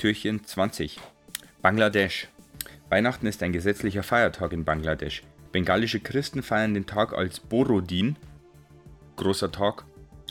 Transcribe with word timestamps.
Türchen 0.00 0.42
20. 0.42 0.98
Bangladesch. 1.60 2.28
Weihnachten 2.88 3.26
ist 3.26 3.42
ein 3.42 3.52
gesetzlicher 3.52 4.02
Feiertag 4.02 4.54
in 4.54 4.64
Bangladesch. 4.64 5.22
Bengalische 5.52 6.00
Christen 6.00 6.42
feiern 6.42 6.72
den 6.72 6.86
Tag 6.86 7.12
als 7.12 7.38
Borodin, 7.38 8.16
großer 9.16 9.52
Tag, 9.52 9.84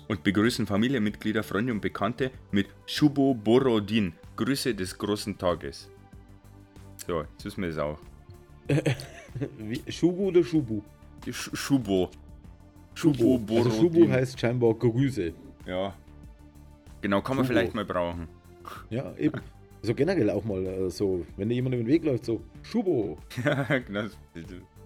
und 0.08 0.24
begrüßen 0.24 0.66
Familienmitglieder, 0.66 1.44
Freunde 1.44 1.72
und 1.72 1.82
Bekannte 1.82 2.32
mit 2.50 2.66
Shubo 2.88 3.36
Borodin, 3.36 4.14
Grüße 4.38 4.74
des 4.74 4.98
großen 4.98 5.38
Tages. 5.38 5.88
So, 7.06 7.22
jetzt 7.22 7.46
wissen 7.46 7.62
wir 7.62 7.70
es 7.70 7.78
auch. 7.78 8.00
Wie, 9.60 9.84
Schubu 9.92 10.30
oder 10.30 10.44
Schubu? 10.44 10.82
Sch 11.30 11.52
Shubo. 11.54 12.10
Schubu. 12.96 13.38
Borodin. 13.38 13.72
Also 13.72 13.82
Schubu 13.82 14.10
heißt 14.10 14.40
scheinbar 14.40 14.74
Grüße. 14.74 15.32
Ja. 15.68 15.94
Genau, 17.02 17.22
kann 17.22 17.38
man 17.38 17.46
Shubo. 17.46 17.54
vielleicht 17.54 17.76
mal 17.76 17.86
brauchen. 17.86 18.28
Ja, 18.90 19.16
eben. 19.16 19.42
So 19.82 19.94
generell 19.94 20.30
auch 20.30 20.44
mal 20.44 20.66
äh, 20.66 20.90
so, 20.90 21.26
wenn 21.38 21.50
dir 21.50 21.56
jemand 21.56 21.76
über 21.76 21.84
den 21.84 21.88
Weg 21.90 22.04
läuft, 22.04 22.26
so 22.26 22.42
Schubo. 22.64 23.18
Ja, 23.46 23.64
genau. 23.80 24.10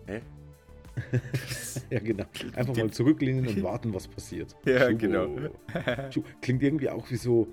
Hä? 0.05 0.21
Ja, 1.89 1.99
genau. 1.99 2.25
Einfach 2.55 2.75
mal 2.75 2.91
zurücklehnen 2.91 3.47
und 3.47 3.63
warten, 3.63 3.93
was 3.93 4.07
passiert. 4.07 4.55
Ja, 4.65 4.81
Schubo. 4.87 4.97
genau. 4.97 5.27
Klingt 6.41 6.61
irgendwie 6.61 6.89
auch 6.89 7.09
wie 7.09 7.15
so 7.15 7.47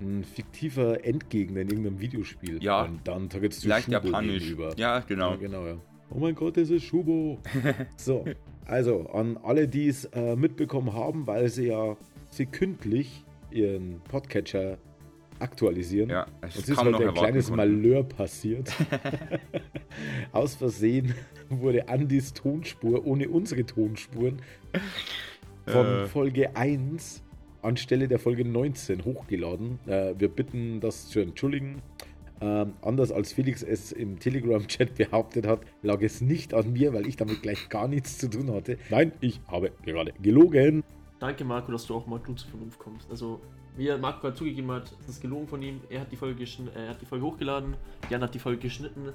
ein 0.00 0.24
fiktiver 0.24 1.02
Endgegner 1.04 1.60
in 1.62 1.68
irgendeinem 1.68 2.00
Videospiel. 2.00 2.62
Ja. 2.62 2.84
Und 2.84 3.00
dann 3.04 3.30
trittst 3.30 3.64
du 3.64 3.68
Leicht 3.68 3.86
Schubo 3.86 4.06
japanisch. 4.08 4.40
gegenüber. 4.40 4.74
Ja, 4.76 5.00
genau. 5.00 5.30
Ja, 5.30 5.36
genau, 5.36 5.66
ja. 5.66 5.76
Oh 6.10 6.18
mein 6.18 6.34
Gott, 6.34 6.58
es 6.58 6.68
ist 6.70 6.84
Schubo. 6.84 7.38
so, 7.96 8.24
also 8.66 9.06
an 9.10 9.38
alle, 9.42 9.66
die 9.68 9.88
es 9.88 10.04
äh, 10.06 10.36
mitbekommen 10.36 10.92
haben, 10.92 11.26
weil 11.26 11.48
sie 11.48 11.68
ja 11.68 11.96
sekündlich 12.30 13.24
ihren 13.50 14.00
Podcatcher 14.00 14.76
aktualisieren. 15.42 16.10
Ja, 16.10 16.26
es 16.40 16.56
Uns 16.56 16.68
ist 16.68 16.76
kaum 16.76 16.86
heute 16.86 17.04
noch 17.04 17.08
ein 17.08 17.14
kleines 17.14 17.48
konnten. 17.48 17.56
Malheur 17.56 18.04
passiert. 18.04 18.72
Aus 20.32 20.54
Versehen 20.54 21.14
wurde 21.48 21.88
Andys 21.88 22.32
Tonspur 22.32 23.04
ohne 23.06 23.28
unsere 23.28 23.64
Tonspuren 23.64 24.40
von 25.66 25.86
Äh. 25.86 26.06
Folge 26.06 26.56
1 26.56 27.22
anstelle 27.62 28.08
der 28.08 28.18
Folge 28.18 28.44
19 28.44 29.04
hochgeladen. 29.04 29.78
Äh, 29.86 30.14
wir 30.18 30.28
bitten 30.28 30.80
das 30.80 31.08
zu 31.08 31.20
entschuldigen. 31.20 31.82
Ähm, 32.40 32.72
anders 32.82 33.12
als 33.12 33.32
Felix 33.32 33.62
es 33.62 33.92
im 33.92 34.18
Telegram-Chat 34.18 34.96
behauptet 34.96 35.46
hat, 35.46 35.60
lag 35.82 36.02
es 36.02 36.20
nicht 36.20 36.54
an 36.54 36.72
mir, 36.72 36.92
weil 36.92 37.06
ich 37.06 37.16
damit 37.16 37.40
gleich 37.42 37.68
gar 37.68 37.86
nichts 37.86 38.18
zu 38.18 38.28
tun 38.28 38.52
hatte. 38.52 38.78
Nein, 38.90 39.12
ich 39.20 39.40
habe 39.46 39.70
gerade 39.84 40.12
gelogen. 40.20 40.82
Danke, 41.20 41.44
Marco, 41.44 41.70
dass 41.70 41.86
du 41.86 41.94
auch 41.94 42.06
mal 42.08 42.18
du 42.18 42.34
zur 42.34 42.50
Vernunft 42.50 42.80
kommst. 42.80 43.08
Also, 43.08 43.40
wie 43.76 43.90
Marco 43.96 44.20
gerade 44.20 44.34
zugegeben 44.34 44.70
hat, 44.70 44.92
es 45.00 45.08
ist 45.08 45.20
gelogen 45.20 45.48
von 45.48 45.62
ihm. 45.62 45.80
Er 45.88 46.00
hat 46.02 46.12
die 46.12 46.16
Folge, 46.16 46.42
äh, 46.42 46.46
er 46.74 46.90
hat 46.90 47.00
die 47.00 47.06
Folge 47.06 47.24
hochgeladen, 47.24 47.76
Jan 48.10 48.22
hat 48.22 48.34
die 48.34 48.38
Folge 48.38 48.60
geschnitten. 48.60 49.12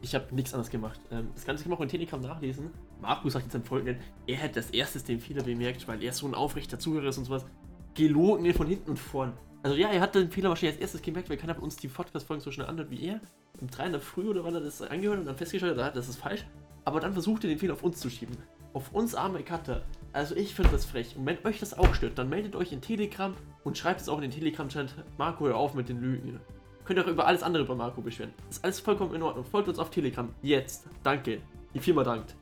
Ich 0.00 0.14
habe 0.14 0.32
nichts 0.34 0.54
anderes 0.54 0.70
gemacht. 0.70 1.00
Ähm, 1.10 1.28
das 1.34 1.44
Ganze 1.44 1.62
kann 1.64 1.70
man 1.70 1.78
auch 1.78 1.82
in 1.82 1.88
Telegram 1.88 2.20
nachlesen. 2.20 2.70
Marco 3.00 3.28
sagt 3.28 3.46
jetzt 3.46 3.56
am 3.56 3.64
Folgenden, 3.64 3.96
er 4.26 4.36
hätte 4.36 4.60
als 4.60 4.70
erstes 4.70 5.04
den 5.04 5.20
Fehler 5.20 5.42
bemerkt, 5.42 5.88
weil 5.88 6.02
er 6.02 6.12
so 6.12 6.26
ein 6.26 6.34
aufrechter 6.34 6.78
Zuhörer 6.78 7.08
ist 7.08 7.18
und 7.18 7.24
sowas. 7.24 7.46
Gelogen 7.94 8.52
von 8.54 8.66
hinten 8.66 8.90
und 8.90 8.98
vorn. 8.98 9.32
Also 9.62 9.76
ja, 9.76 9.88
er 9.88 10.00
hat 10.00 10.14
den 10.14 10.30
Fehler 10.30 10.50
wahrscheinlich 10.50 10.76
als 10.76 10.82
erstes 10.82 11.02
gemerkt, 11.02 11.30
weil 11.30 11.36
keiner 11.36 11.54
von 11.54 11.64
uns 11.64 11.76
die 11.76 11.88
Podcast-Folgen 11.88 12.42
so 12.42 12.52
schnell 12.52 12.68
anhört 12.68 12.90
wie 12.90 13.06
er. 13.06 13.20
Um 13.60 13.68
drei 13.68 13.86
in 13.86 13.92
der 13.92 14.00
Früh 14.00 14.28
oder 14.28 14.44
wann 14.44 14.54
er 14.54 14.60
das 14.60 14.80
angehört 14.82 15.18
und 15.18 15.26
dann 15.26 15.36
festgestellt 15.36 15.78
hat, 15.78 15.96
das 15.96 16.08
ist 16.08 16.16
falsch. 16.16 16.46
Aber 16.84 17.00
dann 17.00 17.12
versucht 17.12 17.42
er 17.44 17.50
den 17.50 17.58
Fehler 17.58 17.72
auf 17.72 17.82
uns 17.82 17.98
zu 17.98 18.08
schieben. 18.08 18.36
Auf 18.72 18.92
uns 18.92 19.14
arme 19.16 19.42
Cutter. 19.42 19.84
Also 20.18 20.34
ich 20.34 20.52
finde 20.52 20.72
das 20.72 20.84
frech. 20.84 21.14
Und 21.16 21.26
wenn 21.26 21.38
euch 21.44 21.60
das 21.60 21.78
auch 21.78 21.94
stört, 21.94 22.18
dann 22.18 22.28
meldet 22.28 22.56
euch 22.56 22.72
in 22.72 22.80
Telegram 22.80 23.34
und 23.62 23.78
schreibt 23.78 24.00
es 24.00 24.08
auch 24.08 24.16
in 24.16 24.22
den 24.22 24.30
Telegram-Chat. 24.32 24.92
Marco, 25.16 25.46
hör 25.46 25.54
auf 25.56 25.74
mit 25.74 25.88
den 25.88 26.00
Lügen. 26.00 26.40
Könnt 26.84 26.98
ihr 26.98 27.04
auch 27.04 27.08
über 27.08 27.24
alles 27.28 27.44
andere 27.44 27.64
bei 27.64 27.76
Marco 27.76 28.00
beschweren. 28.00 28.32
Das 28.48 28.56
ist 28.56 28.64
alles 28.64 28.80
vollkommen 28.80 29.14
in 29.14 29.22
Ordnung. 29.22 29.44
Folgt 29.44 29.68
uns 29.68 29.78
auf 29.78 29.90
Telegram. 29.90 30.28
Jetzt. 30.42 30.88
Danke. 31.04 31.38
Die 31.72 31.78
Firma 31.78 32.02
dankt. 32.02 32.34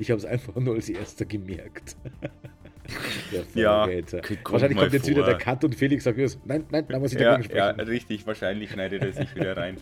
Ich 0.00 0.10
habe 0.10 0.18
es 0.18 0.24
einfach 0.24 0.56
nur 0.56 0.74
als 0.74 0.88
erster 0.88 1.24
gemerkt. 1.24 1.94
Ja, 3.54 3.86
kommt 3.86 4.50
Wahrscheinlich 4.50 4.78
kommt 4.78 4.92
jetzt 4.94 5.02
vor. 5.02 5.10
wieder 5.10 5.26
der 5.26 5.36
Cut 5.36 5.62
und 5.62 5.74
Felix 5.74 6.04
sagt, 6.04 6.16
nein, 6.46 6.64
nein, 6.70 6.86
da 6.88 6.98
muss 6.98 7.12
ich 7.12 7.20
Ja, 7.20 7.32
dagegen 7.36 7.54
ja, 7.54 7.72
sprechen. 7.74 7.88
richtig. 7.90 8.26
Wahrscheinlich 8.26 8.70
schneidet 8.70 9.02
er 9.02 9.12
sich 9.12 9.34
wieder 9.36 9.54
rein. 9.58 9.76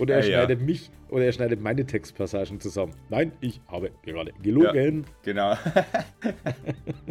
Oder 0.00 0.16
er 0.16 0.20
Ja, 0.24 0.26
ja. 0.28 0.38
schneidet 0.44 0.60
mich 0.66 0.90
oder 1.08 1.24
er 1.24 1.32
schneidet 1.32 1.60
meine 1.60 1.84
Textpassagen 1.86 2.60
zusammen. 2.60 2.94
Nein, 3.10 3.32
ich 3.40 3.60
habe 3.68 3.90
gerade 4.02 4.32
gelogen. 4.42 5.04
Genau. 5.22 5.56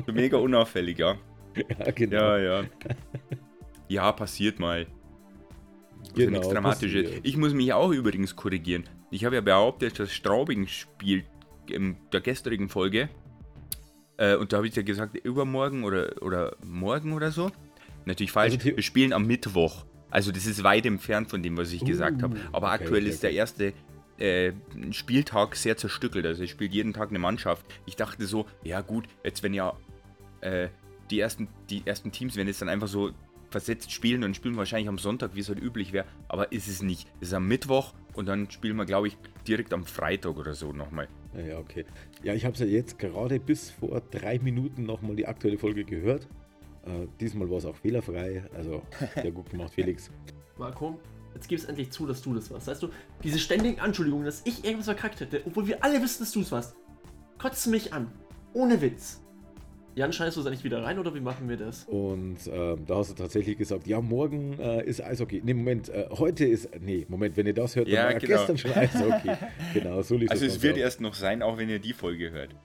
so 0.06 0.12
mega 0.14 0.38
unauffällig, 0.38 1.00
ja. 1.00 1.18
Ja, 1.80 1.92
genau. 1.92 2.18
Ja, 2.18 2.38
ja. 2.40 2.64
Ja, 3.90 4.12
passiert 4.14 4.60
mal. 4.60 4.86
Das 4.86 6.10
ja 6.18 6.26
Genau, 6.26 6.31
nichts 6.40 6.48
Dramatisches. 6.54 7.04
passiert. 7.04 7.26
Ich 7.28 7.38
muss 7.38 7.54
mich 7.54 7.74
auch 7.74 7.92
übrigens 7.92 8.36
korrigieren. 8.36 8.86
Ich 9.12 9.26
habe 9.26 9.36
ja 9.36 9.42
behauptet, 9.42 10.00
dass 10.00 10.12
Straubing 10.14 10.68
spielt 10.68 11.26
in 11.70 11.98
der 12.14 12.22
gestrigen 12.22 12.70
Folge. 12.70 13.10
Äh, 14.18 14.36
und 14.36 14.54
da 14.54 14.58
habe 14.58 14.68
ich 14.68 14.76
ja 14.76 14.81
gesagt, 14.84 15.16
übermorgen 15.18 15.84
oder, 15.84 16.22
oder 16.22 16.56
morgen 16.64 17.12
oder 17.14 17.31
so. 17.31 17.52
Natürlich 18.06 18.31
falsch. 18.31 18.54
Also 18.56 18.66
Wir 18.78 18.81
spielen 18.81 19.14
am 19.14 19.28
Mittwoch. 19.28 19.86
Also 20.12 20.32
das 20.32 20.46
ist 20.46 20.64
weit 20.64 20.86
entfernt 20.86 21.30
von 21.30 21.42
dem, 21.42 21.58
was 21.58 21.72
ich 21.72 21.84
gesagt 21.84 22.20
Uh, 22.20 22.24
habe. 22.24 22.38
Aber 22.52 22.68
okay, 22.68 22.84
aktuell 22.84 23.04
okay, 23.04 23.10
ist 23.10 23.24
der 23.24 23.32
erste 23.32 23.74
äh, 24.20 24.52
Spieltag 24.92 25.56
sehr 25.56 25.78
zerstückelt. 25.78 26.26
Also 26.26 26.44
es 26.44 26.50
spielt 26.50 26.74
jeden 26.74 26.94
Tag 26.94 27.10
eine 27.10 27.20
Mannschaft. 27.20 27.66
Ich 27.86 27.96
dachte 27.96 28.26
so, 28.26 28.46
ja 28.64 28.82
gut, 28.82 29.06
jetzt 29.24 29.42
wenn 29.42 29.54
ja 29.54 29.74
äh, 30.42 30.68
die, 31.10 31.20
ersten, 31.20 31.48
die 31.70 31.82
ersten 31.86 32.12
Teams, 32.12 32.36
wenn 32.36 32.48
jetzt 32.48 32.62
dann 32.62 32.70
einfach 32.70 32.88
so 32.88 33.12
versetzt 33.50 33.92
spielen, 33.92 34.22
dann 34.22 34.34
spielen 34.34 34.56
wir 34.56 34.60
wahrscheinlich 34.60 34.88
am 34.88 34.98
Sonntag, 34.98 35.36
wie 35.36 35.42
es 35.42 35.50
halt 35.50 35.62
üblich 35.62 35.92
wäre. 35.92 36.06
Aber 36.28 36.52
ist 36.52 36.68
es 36.68 36.82
nicht. 36.82 37.08
Es 37.20 37.30
ist 37.30 37.34
am 37.34 37.48
Mittwoch 37.48 37.94
und 38.14 38.28
dann 38.28 38.50
spielen 38.50 38.78
wir, 38.78 38.86
glaube 38.86 39.08
ich, 39.08 39.18
direkt 39.48 39.74
am 39.74 39.86
Freitag 39.86 40.38
oder 40.38 40.54
so 40.54 40.72
nochmal. 40.72 41.08
Ja, 41.34 41.42
ja, 41.42 41.58
okay. 41.58 41.86
Ja, 42.24 42.34
ich 42.34 42.46
habe 42.46 42.54
es 42.54 42.60
ja 42.60 42.66
jetzt 42.66 43.00
gerade 43.00 43.40
bis 43.40 43.72
vor 43.72 44.02
drei 44.12 44.40
Minuten 44.40 44.84
nochmal 44.84 45.16
die 45.16 45.28
aktuelle 45.28 45.58
Folge 45.58 45.84
gehört. 45.84 46.28
Äh, 46.86 47.08
diesmal 47.19 47.50
war 47.50 47.58
es 47.58 47.66
auch 47.66 47.75
fehlerfrei. 47.75 48.44
Also, 48.56 48.81
sehr 49.16 49.31
gut 49.31 49.50
gemacht, 49.50 49.74
Felix. 49.74 50.09
Marco, 50.58 51.00
jetzt 51.34 51.47
gib 51.47 51.59
es 51.59 51.66
endlich 51.66 51.92
zu, 51.92 52.06
dass 52.08 52.22
du 52.22 52.34
das 52.34 52.50
warst. 52.52 52.68
Weißt 52.68 52.84
du, 52.84 52.90
diese 53.24 53.40
ständigen 53.40 53.80
Anschuldigungen, 53.80 54.25
dass 54.25 54.42
ich 54.46 54.64
irgendwas 54.64 54.86
verkackt 54.86 55.19
hätte, 55.19 55.42
obwohl 55.46 55.68
wir 55.68 55.84
alle 55.84 56.02
wissen, 56.02 56.19
dass 56.24 56.31
du 56.31 56.42
es 56.42 56.52
warst, 56.52 56.75
kotzt 57.38 57.68
mich 57.68 57.94
an. 57.94 58.12
Ohne 58.53 58.81
Witz. 58.81 59.22
Jan, 59.94 60.14
schneidest 60.14 60.38
du 60.38 60.44
da 60.44 60.50
nicht 60.50 60.64
wieder 60.64 60.84
rein 60.84 61.00
oder 61.00 61.14
wie 61.14 61.19
machen 61.19 61.50
wir 61.50 61.58
das? 61.58 61.84
Und 61.84 62.38
ähm, 62.50 62.86
da 62.88 62.96
hast 62.96 63.12
du 63.12 63.13
tatsächlich 63.16 63.58
gesagt, 63.58 63.88
ja, 63.88 64.00
morgen 64.00 64.58
äh, 64.58 64.86
ist 64.86 65.03
Eishockey. 65.03 65.42
Nee, 65.44 65.53
Moment, 65.53 65.90
äh, 65.90 66.08
heute 66.12 66.46
ist. 66.46 66.69
Nee, 66.80 67.06
Moment, 67.09 67.36
wenn 67.36 67.46
ihr 67.46 67.53
das 67.53 67.75
hört, 67.75 67.88
dann 67.88 67.94
Ja, 67.94 68.03
war 68.06 68.13
genau. 68.13 68.25
gestern 68.38 68.58
schon 68.58 68.72
Eishockey. 68.72 69.31
genau, 69.74 70.02
so 70.02 70.16
lief 70.16 70.31
Also 70.31 70.46
das 70.46 70.56
es 70.56 70.62
wird 70.62 70.75
Ganze 70.75 70.84
erst 70.84 71.02
noch 71.02 71.13
sein, 71.13 71.42
auch 71.42 71.58
wenn 71.58 71.68
ihr 71.69 71.80
die 71.80 71.92
Folge 71.92 72.31
hört. 72.31 72.56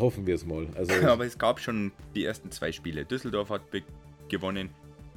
Hoffen 0.00 0.26
wir 0.26 0.34
es 0.34 0.46
mal. 0.46 0.66
Also, 0.76 0.92
Aber 1.06 1.24
es 1.26 1.38
gab 1.38 1.60
schon 1.60 1.92
die 2.14 2.24
ersten 2.24 2.50
zwei 2.50 2.72
Spiele. 2.72 3.04
Düsseldorf 3.04 3.50
hat 3.50 3.62
gewonnen 4.28 4.70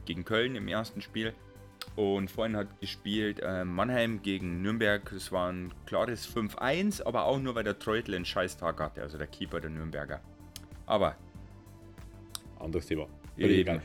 gegen 0.05 0.25
Köln 0.25 0.55
im 0.55 0.67
ersten 0.67 1.01
Spiel. 1.01 1.33
Und 1.95 2.31
vorhin 2.31 2.55
hat 2.55 2.79
gespielt 2.79 3.39
äh, 3.41 3.65
Mannheim 3.65 4.21
gegen 4.21 4.61
Nürnberg. 4.61 5.11
Es 5.11 5.31
war 5.31 5.51
ein 5.51 5.73
klares 5.85 6.27
5-1, 6.27 7.03
aber 7.03 7.25
auch 7.25 7.39
nur, 7.39 7.55
weil 7.55 7.63
der 7.63 7.77
Treutel 7.77 8.15
einen 8.15 8.25
scheiß 8.25 8.57
Tag 8.57 8.79
hatte, 8.79 9.01
also 9.01 9.17
der 9.17 9.27
Keeper 9.27 9.59
der 9.59 9.69
Nürnberger. 9.69 10.21
Aber 10.85 11.17
anderes 12.63 12.87
Thema. 12.87 13.07
Egal. 13.37 13.81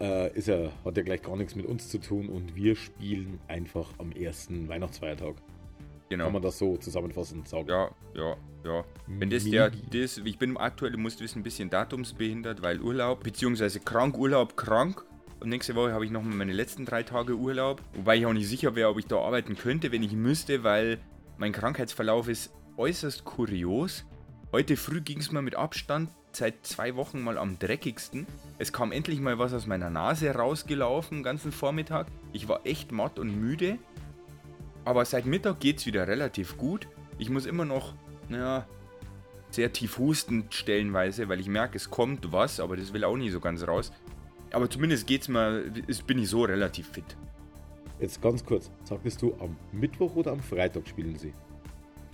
Äh, 0.00 0.36
ist 0.36 0.48
ja, 0.48 0.72
hat 0.84 0.96
ja 0.96 1.02
gleich 1.02 1.22
gar 1.22 1.36
nichts 1.36 1.54
mit 1.54 1.66
uns 1.66 1.88
zu 1.88 1.98
tun 1.98 2.28
und 2.28 2.56
wir 2.56 2.74
spielen 2.74 3.38
einfach 3.46 3.90
am 3.98 4.10
ersten 4.12 4.68
Weihnachtsfeiertag. 4.68 5.36
Genau. 6.08 6.24
Kann 6.24 6.32
man 6.34 6.42
das 6.42 6.58
so 6.58 6.76
zusammenfassend 6.76 7.48
sagen? 7.48 7.68
Ja, 7.68 7.90
ja, 8.14 8.36
ja. 8.64 8.84
Wenn 9.06 9.30
das 9.30 9.44
der, 9.44 9.70
das, 9.70 10.18
ich 10.18 10.38
bin 10.38 10.56
aktuell, 10.56 10.92
du 10.92 10.98
musst 10.98 11.20
wissen, 11.20 11.40
ein 11.40 11.42
bisschen 11.42 11.70
datumsbehindert, 11.70 12.62
weil 12.62 12.80
Urlaub, 12.80 13.22
beziehungsweise 13.22 13.80
krank, 13.80 14.16
Urlaub, 14.16 14.56
krank. 14.56 15.04
Und 15.40 15.50
nächste 15.50 15.74
Woche 15.74 15.92
habe 15.92 16.04
ich 16.04 16.10
nochmal 16.10 16.34
meine 16.34 16.52
letzten 16.52 16.86
drei 16.86 17.02
Tage 17.02 17.34
Urlaub. 17.34 17.82
Wobei 17.94 18.16
ich 18.16 18.26
auch 18.26 18.32
nicht 18.32 18.48
sicher 18.48 18.74
wäre, 18.74 18.88
ob 18.88 18.98
ich 18.98 19.06
da 19.06 19.18
arbeiten 19.18 19.56
könnte, 19.56 19.92
wenn 19.92 20.02
ich 20.02 20.12
müsste, 20.12 20.64
weil 20.64 20.98
mein 21.36 21.52
Krankheitsverlauf 21.52 22.28
ist 22.28 22.52
äußerst 22.76 23.24
kurios. 23.24 24.04
Heute 24.52 24.76
früh 24.76 25.00
ging 25.00 25.18
es 25.18 25.32
mir 25.32 25.42
mit 25.42 25.56
Abstand 25.56 26.10
seit 26.32 26.66
zwei 26.66 26.96
Wochen 26.96 27.20
mal 27.20 27.38
am 27.38 27.58
dreckigsten. 27.58 28.26
Es 28.58 28.72
kam 28.72 28.92
endlich 28.92 29.20
mal 29.20 29.38
was 29.38 29.52
aus 29.52 29.66
meiner 29.66 29.90
Nase 29.90 30.30
rausgelaufen, 30.30 31.18
den 31.18 31.24
ganzen 31.24 31.52
Vormittag. 31.52 32.06
Ich 32.32 32.48
war 32.48 32.64
echt 32.64 32.92
matt 32.92 33.18
und 33.18 33.40
müde. 33.40 33.78
Aber 34.84 35.04
seit 35.04 35.26
Mittag 35.26 35.60
geht 35.60 35.78
es 35.78 35.86
wieder 35.86 36.06
relativ 36.06 36.56
gut. 36.56 36.86
Ich 37.18 37.30
muss 37.30 37.46
immer 37.46 37.64
noch, 37.64 37.94
naja, 38.28 38.66
sehr 39.50 39.72
tief 39.72 39.98
husten 39.98 40.46
stellenweise, 40.50 41.28
weil 41.28 41.40
ich 41.40 41.48
merke, 41.48 41.76
es 41.76 41.90
kommt 41.90 42.32
was, 42.32 42.60
aber 42.60 42.76
das 42.76 42.92
will 42.92 43.04
auch 43.04 43.16
nicht 43.16 43.32
so 43.32 43.40
ganz 43.40 43.66
raus. 43.66 43.92
Aber 44.52 44.68
zumindest 44.68 45.06
geht's 45.06 45.28
mir, 45.28 45.64
ist, 45.86 46.06
bin 46.06 46.18
ich 46.18 46.28
so 46.28 46.42
relativ 46.42 46.88
fit. 46.88 47.16
Jetzt 48.00 48.20
ganz 48.20 48.44
kurz, 48.44 48.70
sagtest 48.82 49.22
du 49.22 49.34
am 49.40 49.56
Mittwoch 49.72 50.14
oder 50.16 50.32
am 50.32 50.40
Freitag 50.40 50.86
spielen 50.88 51.16
sie? 51.16 51.32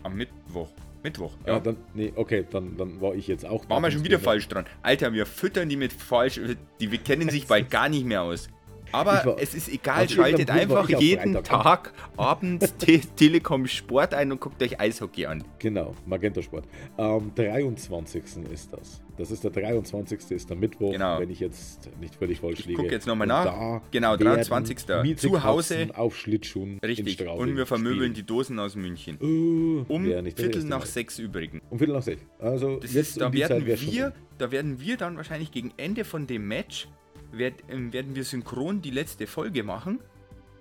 Am 0.02 0.14
Mittwoch. 0.14 0.70
Mittwoch, 1.02 1.32
Ja, 1.46 1.54
ja. 1.54 1.60
dann, 1.60 1.78
nee, 1.94 2.12
okay, 2.14 2.46
dann, 2.50 2.76
dann 2.76 3.00
war 3.00 3.14
ich 3.14 3.26
jetzt 3.26 3.46
auch. 3.46 3.66
Waren 3.70 3.82
wir 3.82 3.90
schon 3.90 4.04
wieder 4.04 4.18
datumsbehindert. 4.18 4.22
falsch 4.22 4.48
dran. 4.48 4.64
Alter, 4.82 5.12
wir 5.14 5.24
füttern 5.24 5.70
die 5.70 5.76
mit 5.76 5.94
falsch. 5.94 6.38
Die 6.78 6.92
wir 6.92 6.98
kennen 6.98 7.30
sich 7.30 7.46
bald 7.48 7.70
gar 7.70 7.88
nicht 7.88 8.04
mehr 8.04 8.22
aus. 8.22 8.50
Aber 8.92 9.24
war, 9.24 9.36
es 9.38 9.54
ist 9.54 9.68
egal, 9.68 10.08
schaltet 10.08 10.50
einfach 10.50 10.88
jeden 10.88 11.42
Tag 11.42 11.92
abends 12.16 12.74
Te 12.78 13.00
Telekom 13.00 13.66
Sport 13.66 14.14
ein 14.14 14.32
und 14.32 14.40
guckt 14.40 14.62
euch 14.62 14.80
Eishockey 14.80 15.26
an. 15.26 15.44
Genau, 15.58 15.94
Magenta 16.06 16.42
Sport. 16.42 16.64
Am 16.96 17.32
23. 17.34 18.22
ist 18.52 18.72
das. 18.72 19.02
Das 19.16 19.30
ist 19.30 19.44
der 19.44 19.50
23. 19.50 20.30
ist 20.30 20.48
der 20.48 20.56
Mittwoch, 20.56 20.92
genau. 20.92 21.20
wenn 21.20 21.28
ich 21.28 21.40
jetzt 21.40 21.90
nicht 22.00 22.14
völlig 22.14 22.40
falsch 22.40 22.60
liege. 22.60 22.72
Ich 22.72 22.76
gucke 22.78 22.90
jetzt 22.90 23.06
nochmal 23.06 23.26
nach. 23.26 23.82
Genau, 23.90 24.16
23. 24.16 24.86
Zu 25.16 25.44
Hause. 25.44 25.88
Auf 25.94 26.16
Schlittschuhen. 26.16 26.78
Richtig. 26.82 27.20
Und 27.28 27.54
wir 27.56 27.66
vermöbeln 27.66 27.98
spielen. 27.98 28.14
die 28.14 28.22
Dosen 28.22 28.58
aus 28.58 28.76
München. 28.76 29.18
Uh, 29.20 29.84
um 29.88 30.04
Viertel 30.04 30.64
nach 30.64 30.86
sechs 30.86 31.18
übrigens. 31.18 31.62
Um 31.68 31.78
Viertel 31.78 31.96
nach 31.96 32.02
sechs. 32.02 32.22
Also 32.38 32.78
das 32.78 32.94
ist, 32.94 33.20
da, 33.20 33.26
um 33.26 33.34
werden 33.34 33.66
wir, 33.66 34.12
da 34.38 34.50
werden 34.50 34.80
wir 34.80 34.96
dann 34.96 35.16
wahrscheinlich 35.16 35.52
gegen 35.52 35.72
Ende 35.76 36.04
von 36.04 36.26
dem 36.26 36.48
Match 36.48 36.88
werd, 37.32 37.60
äh, 37.68 37.92
werden 37.92 38.14
wir 38.14 38.24
synchron 38.24 38.82
die 38.82 38.90
letzte 38.90 39.26
Folge 39.26 39.62
machen 39.62 40.00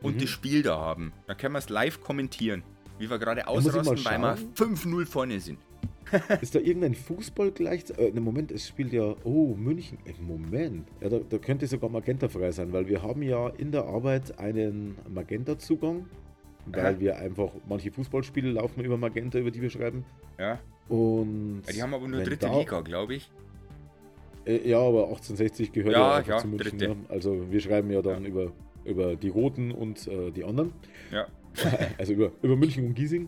und 0.02 0.16
mhm. 0.16 0.20
das 0.22 0.30
Spiel 0.30 0.64
da 0.64 0.78
haben. 0.78 1.14
Dann 1.28 1.38
können 1.38 1.54
wir 1.54 1.60
es 1.60 1.70
live 1.70 2.02
kommentieren. 2.02 2.64
Wie 2.98 3.10
wir 3.10 3.18
gerade 3.18 3.48
ausrasten, 3.48 4.06
weil 4.06 4.22
wir 4.22 4.38
5-0 4.56 5.06
vorne 5.06 5.40
sind. 5.40 5.58
ist 6.42 6.56
da 6.56 6.60
irgendein 6.60 6.96
Fußball 6.96 7.52
gleich? 7.52 7.86
Äh, 7.98 8.12
ne, 8.12 8.22
Moment, 8.22 8.52
es 8.52 8.68
spielt 8.68 8.94
ja. 8.94 9.16
Oh, 9.24 9.56
München. 9.56 9.98
Äh, 10.06 10.14
Moment. 10.22 10.88
Ja, 11.02 11.10
da, 11.10 11.20
da, 11.20 11.38
könnte 11.38 11.68
sogar 11.68 11.90
Magenta 11.90 12.28
frei 12.28 12.52
sein, 12.52 12.74
weil 12.74 12.88
wir 12.88 13.04
haben 13.04 13.22
ja 13.22 13.50
in 13.50 13.72
der 13.72 13.86
Arbeit 13.86 14.38
einen 14.40 14.98
Magenta-Zugang. 15.08 16.06
Weil 16.66 16.96
ja. 16.96 17.00
wir 17.00 17.18
einfach, 17.18 17.52
manche 17.68 17.92
Fußballspiele 17.92 18.52
laufen 18.52 18.84
über 18.84 18.98
Magenta, 18.98 19.40
über 19.40 19.50
die 19.50 19.62
wir 19.62 19.70
schreiben. 19.70 20.06
Ja. 20.38 20.60
Und. 20.88 21.64
Ja, 21.68 21.74
die 21.74 21.82
haben 21.84 21.94
aber 21.94 22.08
nur 22.08 22.22
dritte 22.22 22.48
da, 22.48 22.60
Liga, 22.60 22.82
glaube 22.82 23.16
ich. 23.16 23.30
Äh, 24.46 24.70
ja, 24.70 24.80
aber 24.80 25.08
1860 25.08 25.72
gehört 25.72 25.94
ja, 25.94 26.20
ja, 26.20 26.26
ja 26.28 26.38
zu 26.38 26.48
München. 26.48 26.78
Ne? 26.78 26.96
Also 27.10 27.52
wir 27.52 27.60
schreiben 27.60 27.92
ja 27.92 28.02
dann 28.02 28.26
über, 28.26 28.52
über 28.86 29.16
die 29.16 29.30
Roten 29.30 29.72
und 29.72 30.08
äh, 30.08 30.32
die 30.32 30.44
anderen. 30.44 30.74
Ja. 31.12 31.28
Also 31.98 32.14
über, 32.14 32.32
über 32.42 32.56
München 32.56 32.86
und 32.86 32.94
Giesing. 32.94 33.28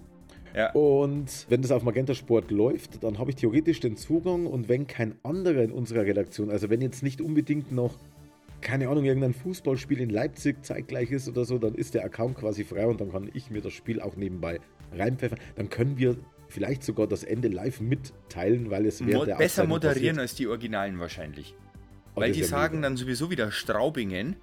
Ja. 0.55 0.71
Und 0.73 1.45
wenn 1.49 1.61
das 1.61 1.71
auf 1.71 1.83
Magenta 1.83 2.13
Sport 2.13 2.51
läuft, 2.51 3.03
dann 3.03 3.17
habe 3.17 3.31
ich 3.31 3.37
theoretisch 3.37 3.79
den 3.79 3.95
Zugang 3.95 4.45
und 4.45 4.69
wenn 4.69 4.85
kein 4.85 5.15
anderer 5.23 5.63
in 5.63 5.71
unserer 5.71 6.03
Redaktion, 6.03 6.49
also 6.49 6.69
wenn 6.69 6.81
jetzt 6.81 7.03
nicht 7.03 7.21
unbedingt 7.21 7.71
noch, 7.71 7.97
keine 8.59 8.89
Ahnung, 8.89 9.05
irgendein 9.05 9.33
Fußballspiel 9.33 10.01
in 10.01 10.09
Leipzig 10.09 10.63
zeitgleich 10.63 11.11
ist 11.11 11.27
oder 11.27 11.45
so, 11.45 11.57
dann 11.57 11.73
ist 11.73 11.93
der 11.93 12.03
Account 12.03 12.37
quasi 12.37 12.63
frei 12.63 12.85
und 12.85 13.01
dann 13.01 13.11
kann 13.11 13.29
ich 13.33 13.49
mir 13.49 13.61
das 13.61 13.73
Spiel 13.73 14.01
auch 14.01 14.15
nebenbei 14.15 14.59
reinpfeffern. 14.93 15.39
Dann 15.55 15.69
können 15.69 15.97
wir 15.97 16.17
vielleicht 16.51 16.83
sogar 16.83 17.07
das 17.07 17.23
Ende 17.23 17.47
live 17.47 17.81
mitteilen, 17.81 18.69
weil 18.69 18.85
es 18.85 19.05
wäre 19.05 19.25
Mo 19.25 19.35
Besser 19.37 19.65
moderieren 19.65 20.17
passiert. 20.17 20.19
als 20.19 20.35
die 20.35 20.47
Originalen 20.47 20.99
wahrscheinlich. 20.99 21.55
Oh, 22.15 22.21
weil 22.21 22.31
die 22.31 22.43
sagen 22.43 22.77
mega. 22.77 22.89
dann 22.89 22.97
sowieso 22.97 23.29
wieder 23.31 23.51
Straubingen. 23.51 24.35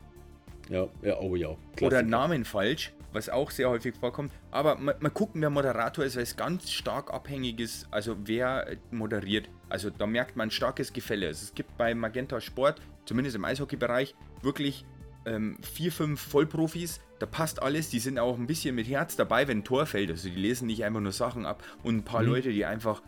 Ja, 0.70 0.88
ja 1.02 1.18
oh 1.20 1.36
ja. 1.36 1.56
Klassiker. 1.76 1.86
Oder 1.86 2.02
Namen 2.02 2.44
falsch 2.44 2.92
was 3.12 3.28
auch 3.28 3.50
sehr 3.50 3.70
häufig 3.70 3.94
vorkommt. 3.96 4.32
Aber 4.50 4.76
mal, 4.76 4.96
mal 5.00 5.10
gucken, 5.10 5.40
wer 5.40 5.50
Moderator 5.50 6.04
ist, 6.04 6.16
weil 6.16 6.22
es 6.22 6.36
ganz 6.36 6.70
stark 6.70 7.12
abhängig 7.12 7.60
ist, 7.60 7.86
also 7.90 8.16
wer 8.24 8.76
moderiert. 8.90 9.48
Also 9.68 9.90
da 9.90 10.06
merkt 10.06 10.36
man 10.36 10.48
ein 10.48 10.50
starkes 10.50 10.92
Gefälle. 10.92 11.26
Also 11.26 11.44
es 11.44 11.54
gibt 11.54 11.76
bei 11.76 11.94
Magenta 11.94 12.40
Sport, 12.40 12.80
zumindest 13.04 13.36
im 13.36 13.44
Eishockey-Bereich, 13.44 14.14
wirklich 14.42 14.84
ähm, 15.28 15.56
vier, 15.62 15.92
fünf 15.92 16.20
Vollprofis. 16.20 17.00
Da 17.18 17.26
passt 17.26 17.62
alles. 17.62 17.90
Die 17.90 17.98
sind 17.98 18.18
auch 18.18 18.38
ein 18.38 18.46
bisschen 18.46 18.74
mit 18.74 18.88
Herz 18.88 19.16
dabei, 19.16 19.48
wenn 19.48 19.58
ein 19.58 19.64
Tor 19.64 19.86
fällt. 19.86 20.10
Also 20.10 20.28
die 20.28 20.36
lesen 20.36 20.66
nicht 20.66 20.84
einfach 20.84 21.00
nur 21.00 21.12
Sachen 21.12 21.46
ab. 21.46 21.62
Und 21.82 21.96
ein 21.96 22.04
paar 22.04 22.22
mhm. 22.22 22.28
Leute, 22.28 22.52
die 22.52 22.64
einfach, 22.64 23.02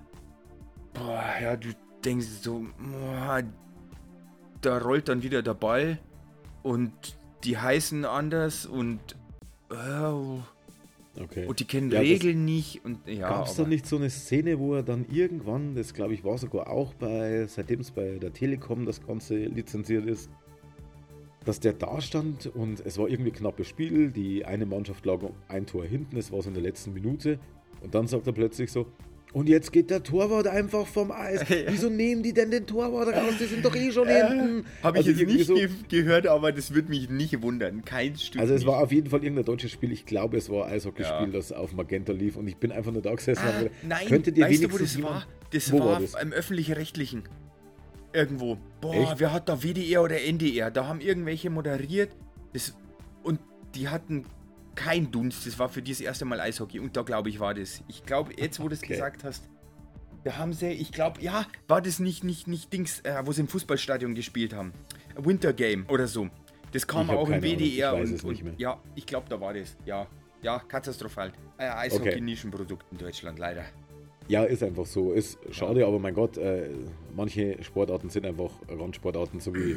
boah, 0.94 1.24
ja, 1.40 1.56
du 1.56 1.68
denkst 2.04 2.26
so, 2.42 2.66
boah, 2.78 3.42
da 4.60 4.78
rollt 4.78 5.08
dann 5.08 5.22
wieder 5.22 5.42
der 5.42 5.54
Ball 5.54 5.98
und 6.62 6.92
die 7.44 7.56
heißen 7.56 8.04
anders 8.04 8.66
und 8.66 9.16
Oh. 9.70 10.40
Okay. 11.20 11.46
Und 11.46 11.60
die 11.60 11.64
kennen 11.64 11.90
ja, 11.90 12.00
Regeln 12.00 12.44
nicht. 12.44 12.84
Und, 12.84 13.06
ja, 13.06 13.28
Gab 13.28 13.46
es 13.46 13.56
da 13.56 13.64
nicht 13.64 13.86
so 13.86 13.96
eine 13.96 14.10
Szene, 14.10 14.58
wo 14.58 14.74
er 14.74 14.82
dann 14.82 15.06
irgendwann, 15.10 15.74
das 15.74 15.92
glaube 15.92 16.14
ich 16.14 16.24
war 16.24 16.38
sogar 16.38 16.68
auch 16.68 16.94
bei, 16.94 17.46
seitdem 17.46 17.80
es 17.80 17.90
bei 17.90 18.18
der 18.18 18.32
Telekom 18.32 18.86
das 18.86 19.04
Ganze 19.04 19.36
lizenziert 19.36 20.06
ist, 20.06 20.30
dass 21.44 21.60
der 21.60 21.72
da 21.72 22.00
stand 22.00 22.46
und 22.46 22.80
es 22.84 22.98
war 22.98 23.08
irgendwie 23.08 23.30
knappes 23.30 23.66
Spiel, 23.66 24.10
die 24.10 24.44
eine 24.44 24.66
Mannschaft 24.66 25.06
lag 25.06 25.20
ein 25.48 25.66
Tor 25.66 25.84
hinten, 25.84 26.16
es 26.16 26.30
war 26.32 26.42
so 26.42 26.48
in 26.48 26.54
der 26.54 26.62
letzten 26.62 26.92
Minute 26.92 27.38
und 27.80 27.94
dann 27.94 28.06
sagt 28.06 28.26
er 28.26 28.32
plötzlich 28.32 28.70
so, 28.70 28.86
und 29.32 29.48
jetzt 29.48 29.72
geht 29.72 29.90
der 29.90 30.02
Torwart 30.02 30.48
einfach 30.48 30.86
vom 30.86 31.12
Eis. 31.12 31.44
Wieso 31.68 31.88
nehmen 31.88 32.22
die 32.22 32.32
denn 32.32 32.50
den 32.50 32.66
Torwart 32.66 33.14
raus? 33.14 33.34
Die 33.38 33.44
sind 33.44 33.64
doch 33.64 33.74
eh 33.76 33.92
schon 33.92 34.08
äh, 34.08 34.26
hinten. 34.26 34.66
Habe 34.82 34.98
ich 34.98 35.06
also 35.06 35.20
jetzt 35.20 35.32
nicht 35.32 35.46
so 35.46 35.54
ge 35.54 35.68
gehört, 35.88 36.26
aber 36.26 36.50
das 36.50 36.74
würde 36.74 36.88
mich 36.88 37.08
nicht 37.08 37.40
wundern. 37.40 37.84
Kein 37.84 38.16
Stück. 38.16 38.40
Also 38.40 38.54
es 38.54 38.62
nicht. 38.62 38.68
war 38.68 38.82
auf 38.82 38.90
jeden 38.90 39.08
Fall 39.08 39.22
irgendein 39.22 39.44
deutsches 39.44 39.70
Spiel. 39.70 39.92
Ich 39.92 40.04
glaube, 40.04 40.36
es 40.36 40.50
war 40.50 40.66
ein 40.66 40.72
Eishockeyspiel, 40.72 41.28
ja. 41.28 41.32
das 41.32 41.52
auf 41.52 41.72
Magenta 41.74 42.12
lief. 42.12 42.36
Und 42.36 42.48
ich 42.48 42.56
bin 42.56 42.72
einfach 42.72 42.90
nur 42.90 43.02
da 43.02 43.14
gesessen 43.14 43.44
ah, 43.46 43.60
und 43.60 43.70
nein, 43.88 44.06
könntet 44.08 44.36
ihr 44.36 44.46
weißt 44.46 44.64
du, 44.64 44.72
wo 44.72 44.78
das 44.78 45.00
war? 45.00 45.26
Das 45.52 45.70
wo 45.70 45.78
war, 45.78 45.86
war 45.86 46.00
das? 46.00 46.14
im 46.20 46.32
öffentlich-rechtlichen. 46.32 47.22
Irgendwo. 48.12 48.58
Boah, 48.80 48.94
Echt? 48.94 49.20
wer 49.20 49.32
hat 49.32 49.48
da 49.48 49.62
WDR 49.62 50.02
oder 50.02 50.20
NDR? 50.20 50.70
Da 50.70 50.86
haben 50.86 51.00
irgendwelche 51.00 51.50
moderiert. 51.50 52.16
Das, 52.52 52.74
und 53.22 53.40
die 53.74 53.88
hatten 53.88 54.24
kein 54.74 55.10
Dunst. 55.10 55.46
Das 55.46 55.58
war 55.58 55.68
für 55.68 55.82
die 55.82 55.92
das 55.92 56.00
erste 56.00 56.24
Mal 56.24 56.40
Eishockey. 56.40 56.80
Und 56.80 56.96
da 56.96 57.02
glaube 57.02 57.28
ich 57.28 57.38
war 57.38 57.54
das. 57.54 57.82
Ich 57.88 58.04
glaube, 58.04 58.32
jetzt 58.36 58.60
wo 58.60 58.68
du 58.68 58.74
es 58.74 58.82
okay. 58.82 58.94
gesagt 58.94 59.24
hast, 59.24 59.48
da 60.24 60.36
haben 60.36 60.52
sie, 60.52 60.68
ich 60.68 60.92
glaube, 60.92 61.22
ja, 61.22 61.46
war 61.68 61.80
das 61.80 61.98
nicht, 61.98 62.24
nicht, 62.24 62.46
nicht 62.46 62.72
Dings, 62.72 63.00
äh, 63.00 63.22
wo 63.24 63.32
sie 63.32 63.42
im 63.42 63.48
Fußballstadion 63.48 64.14
gespielt 64.14 64.54
haben. 64.54 64.72
Winter 65.16 65.52
Game 65.52 65.86
oder 65.88 66.06
so. 66.06 66.28
Das 66.72 66.86
kam 66.86 67.10
auch 67.10 67.28
im 67.28 67.42
WDR 67.42 67.94
und, 67.94 68.22
und 68.22 68.60
ja, 68.60 68.78
ich 68.94 69.06
glaube, 69.06 69.26
da 69.28 69.40
war 69.40 69.54
das. 69.54 69.76
Ja, 69.84 70.06
ja, 70.42 70.58
katastrophal. 70.58 71.32
Äh, 71.58 71.68
Eishockey-Nischenprodukt 71.68 72.86
in 72.92 72.98
Deutschland, 72.98 73.38
leider. 73.38 73.64
Ja, 74.30 74.44
ist 74.44 74.62
einfach 74.62 74.86
so. 74.86 75.12
Ist 75.12 75.38
schade, 75.50 75.84
aber 75.84 75.98
mein 75.98 76.14
Gott, 76.14 76.38
äh, 76.38 76.68
manche 77.16 77.60
Sportarten 77.64 78.10
sind 78.10 78.24
einfach 78.24 78.52
Randsportarten, 78.68 79.40
so 79.40 79.52
wie 79.52 79.72
äh, 79.72 79.76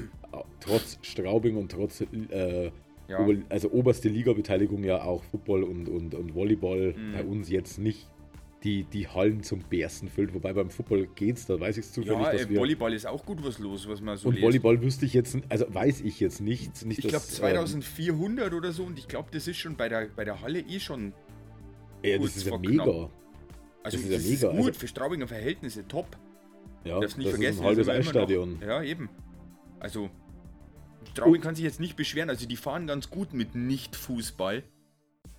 trotz 0.59 0.99
Straubing 1.01 1.57
und 1.57 1.71
trotz 1.71 2.01
äh, 2.01 2.69
ja. 3.07 3.19
Ober, 3.19 3.33
also 3.49 3.71
oberste 3.71 4.09
Liga-Beteiligung 4.09 4.83
ja 4.83 5.03
auch 5.03 5.23
Football 5.23 5.63
und, 5.63 5.89
und, 5.89 6.13
und 6.13 6.35
Volleyball 6.35 6.93
mhm. 6.95 7.13
bei 7.13 7.23
uns 7.23 7.49
jetzt 7.49 7.79
nicht 7.79 8.07
die, 8.63 8.83
die 8.83 9.07
Hallen 9.07 9.41
zum 9.41 9.61
Bersten 9.61 10.07
füllt. 10.07 10.35
Wobei 10.35 10.53
beim 10.53 10.69
Football 10.69 11.07
geht's, 11.15 11.47
da 11.47 11.59
weiß 11.59 11.77
ich 11.77 11.85
es 11.85 11.91
zufällig, 11.91 12.21
ja, 12.21 12.31
dass 12.31 12.47
wir... 12.47 12.59
Volleyball 12.59 12.93
ist 12.93 13.07
auch 13.07 13.25
gut 13.25 13.43
was 13.43 13.57
los, 13.57 13.89
was 13.89 14.01
man 14.01 14.17
so 14.17 14.29
Und 14.29 14.35
lest. 14.35 14.45
Volleyball 14.45 14.79
wüsste 14.83 15.07
ich 15.07 15.15
jetzt, 15.15 15.35
also 15.49 15.65
weiß 15.73 16.01
ich 16.01 16.19
jetzt 16.19 16.41
nicht. 16.41 16.85
nicht 16.85 16.99
ich 16.99 17.07
glaube 17.07 17.25
2400 17.25 18.51
ähm, 18.51 18.57
oder 18.57 18.71
so 18.71 18.83
und 18.83 18.99
ich 18.99 19.07
glaube, 19.07 19.29
das 19.31 19.47
ist 19.47 19.57
schon 19.57 19.75
bei 19.75 19.89
der, 19.89 20.09
bei 20.15 20.23
der 20.23 20.41
Halle 20.41 20.59
eh 20.59 20.79
schon 20.79 21.11
Ja, 22.03 22.19
das 22.19 22.37
ist 22.37 22.45
ja 22.45 22.57
mega. 22.59 23.09
Also 23.83 23.97
das 23.97 24.05
ist, 24.05 24.11
ja 24.41 24.49
mega. 24.49 24.49
Ist 24.49 24.57
gut, 24.57 24.67
also, 24.67 24.79
für 24.79 24.87
Straubinger 24.87 25.27
Verhältnisse 25.27 25.87
top. 25.87 26.17
Ja, 26.83 26.99
das 26.99 27.17
nicht 27.17 27.27
das 27.27 27.35
vergessen, 27.35 27.55
ist 27.55 27.61
ein 27.61 27.65
halbes 27.65 27.89
Eisstadion. 27.89 28.59
Ja, 28.61 28.81
eben. 28.81 29.09
Also 29.79 30.09
Straubing 31.11 31.41
kann 31.41 31.55
sich 31.55 31.63
jetzt 31.63 31.79
nicht 31.79 31.95
beschweren, 31.95 32.29
also 32.29 32.47
die 32.47 32.55
fahren 32.55 32.87
ganz 32.87 33.09
gut 33.09 33.33
mit 33.33 33.55
Nicht-Fußball. 33.55 34.63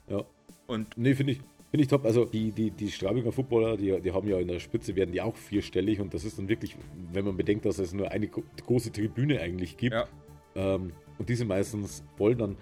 Ja. 0.09 0.25
Und 0.67 0.97
nee, 0.97 1.15
finde 1.15 1.33
ich, 1.33 1.41
Finde 1.75 1.83
ich 1.83 1.89
top. 1.89 2.05
Also 2.05 2.25
die, 2.25 2.53
die, 2.53 2.71
die 2.71 2.89
Straubinger 2.89 3.33
Footballer, 3.33 3.77
die, 3.77 4.01
die 4.01 4.13
haben 4.13 4.29
ja 4.29 4.39
in 4.39 4.47
der 4.47 4.61
Spitze, 4.61 4.95
werden 4.95 5.11
die 5.11 5.21
auch 5.21 5.35
vierstellig 5.35 6.01
und 6.01 6.15
das 6.15 6.23
ist 6.23 6.39
dann 6.39 6.49
wirklich, 6.49 6.77
wenn 7.13 7.25
man 7.25 7.37
bedenkt, 7.37 7.67
dass 7.67 7.81
es 7.81 7.93
nur 7.93 8.13
eine 8.13 8.29
große 8.29 8.93
Tribüne 8.93 9.41
eigentlich 9.41 9.77
gibt 9.77 9.93
ja. 9.93 10.07
ähm, 10.55 10.93
und 11.19 11.29
diese 11.29 11.45
meistens 11.45 12.05
voll, 12.17 12.37
dann 12.37 12.57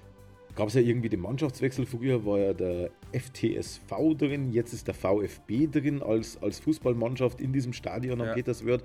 gab 0.54 0.68
es 0.68 0.75
ja 0.75 0.80
irgendwie 0.80 1.09
den 1.09 1.21
Mannschaftswechsel. 1.21 1.87
Früher 1.87 2.25
war 2.25 2.38
ja 2.38 2.52
der 2.52 2.90
FTSV 3.12 3.90
drin, 4.16 4.52
jetzt 4.52 4.73
ist 4.73 4.87
der 4.87 4.94
VfB 4.94 5.66
drin 5.66 6.02
als, 6.02 6.40
als 6.42 6.61
Fußballmannschaft 6.61 7.40
in 7.40 7.52
diesem 7.52 7.73
Stadion 7.73 8.21
am 8.21 8.28
ja. 8.28 8.35
Peterswörth 8.35 8.85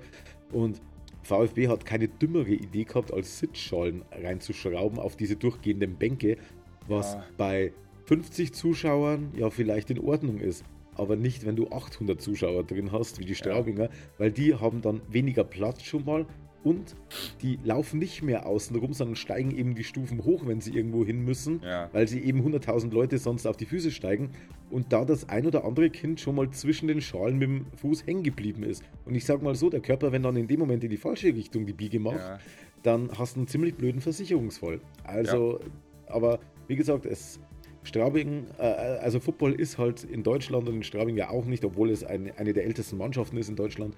und 0.52 0.80
VfB 1.22 1.68
hat 1.68 1.84
keine 1.84 2.08
dümmere 2.08 2.52
Idee 2.52 2.84
gehabt, 2.84 3.12
als 3.12 3.38
Sitzschalen 3.38 4.02
reinzuschrauben 4.12 4.98
auf 4.98 5.16
diese 5.16 5.36
durchgehenden 5.36 5.96
Bänke, 5.96 6.38
was 6.86 7.14
ja. 7.14 7.24
bei 7.36 7.72
50 8.06 8.54
Zuschauern 8.54 9.32
ja 9.36 9.50
vielleicht 9.50 9.90
in 9.90 10.00
Ordnung 10.00 10.38
ist. 10.38 10.64
Aber 10.94 11.16
nicht, 11.16 11.46
wenn 11.46 11.54
du 11.54 11.68
800 11.68 12.20
Zuschauer 12.20 12.64
drin 12.64 12.90
hast, 12.92 13.20
wie 13.20 13.24
die 13.24 13.34
Straubinger, 13.34 13.84
ja. 13.84 13.90
weil 14.16 14.32
die 14.32 14.54
haben 14.54 14.80
dann 14.80 15.00
weniger 15.08 15.44
Platz 15.44 15.82
schon 15.82 16.04
mal 16.04 16.26
und 16.64 16.96
die 17.40 17.58
laufen 17.64 17.98
nicht 17.98 18.22
mehr 18.22 18.46
außen 18.46 18.76
rum, 18.76 18.92
sondern 18.92 19.16
steigen 19.16 19.52
eben 19.52 19.74
die 19.74 19.84
Stufen 19.84 20.24
hoch, 20.24 20.42
wenn 20.46 20.60
sie 20.60 20.74
irgendwo 20.74 21.04
hin 21.04 21.24
müssen, 21.24 21.60
ja. 21.62 21.88
weil 21.92 22.08
sie 22.08 22.20
eben 22.20 22.40
100.000 22.40 22.92
Leute 22.92 23.18
sonst 23.18 23.46
auf 23.46 23.56
die 23.56 23.66
Füße 23.66 23.90
steigen 23.90 24.30
und 24.70 24.92
da 24.92 25.04
das 25.04 25.28
ein 25.28 25.46
oder 25.46 25.64
andere 25.64 25.88
Kind 25.90 26.20
schon 26.20 26.34
mal 26.34 26.50
zwischen 26.50 26.88
den 26.88 27.00
Schalen 27.00 27.38
mit 27.38 27.48
dem 27.48 27.66
Fuß 27.76 28.06
hängen 28.06 28.22
geblieben 28.22 28.64
ist. 28.64 28.82
Und 29.04 29.14
ich 29.14 29.24
sag 29.24 29.42
mal 29.42 29.54
so, 29.54 29.70
der 29.70 29.80
Körper, 29.80 30.12
wenn 30.12 30.22
dann 30.22 30.36
in 30.36 30.48
dem 30.48 30.58
Moment 30.58 30.82
in 30.82 30.90
die 30.90 30.96
falsche 30.96 31.28
Richtung 31.28 31.64
die 31.64 31.72
Biege 31.72 32.00
macht, 32.00 32.18
ja. 32.18 32.38
dann 32.82 33.10
hast 33.16 33.36
du 33.36 33.40
einen 33.40 33.48
ziemlich 33.48 33.76
blöden 33.76 34.00
Versicherungsfall. 34.00 34.80
Also, 35.04 35.60
ja. 35.60 36.14
aber 36.14 36.40
wie 36.66 36.76
gesagt, 36.76 37.06
es 37.06 37.40
Straubing, 37.84 38.46
äh, 38.58 38.62
also 38.62 39.20
Football 39.20 39.54
ist 39.54 39.78
halt 39.78 40.04
in 40.04 40.22
Deutschland 40.22 40.68
und 40.68 40.76
in 40.76 40.82
Straubing 40.82 41.16
ja 41.16 41.30
auch 41.30 41.46
nicht, 41.46 41.64
obwohl 41.64 41.90
es 41.90 42.04
eine, 42.04 42.36
eine 42.36 42.52
der 42.52 42.64
ältesten 42.64 42.98
Mannschaften 42.98 43.36
ist 43.38 43.48
in 43.48 43.56
Deutschland, 43.56 43.94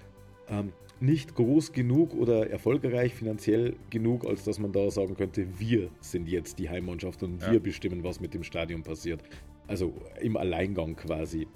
ähm, 0.49 0.73
nicht 0.99 1.33
groß 1.33 1.73
genug 1.73 2.13
oder 2.13 2.49
erfolgreich 2.49 3.13
finanziell 3.15 3.75
genug, 3.89 4.25
als 4.25 4.43
dass 4.43 4.59
man 4.59 4.71
da 4.71 4.89
sagen 4.91 5.15
könnte, 5.15 5.47
wir 5.59 5.89
sind 5.99 6.27
jetzt 6.27 6.59
die 6.59 6.69
Heimmannschaft 6.69 7.23
und 7.23 7.41
ja. 7.41 7.51
wir 7.51 7.59
bestimmen, 7.59 8.03
was 8.03 8.19
mit 8.19 8.33
dem 8.33 8.43
Stadion 8.43 8.83
passiert. 8.83 9.21
Also 9.67 9.93
im 10.19 10.37
Alleingang 10.37 10.95
quasi. 10.95 11.47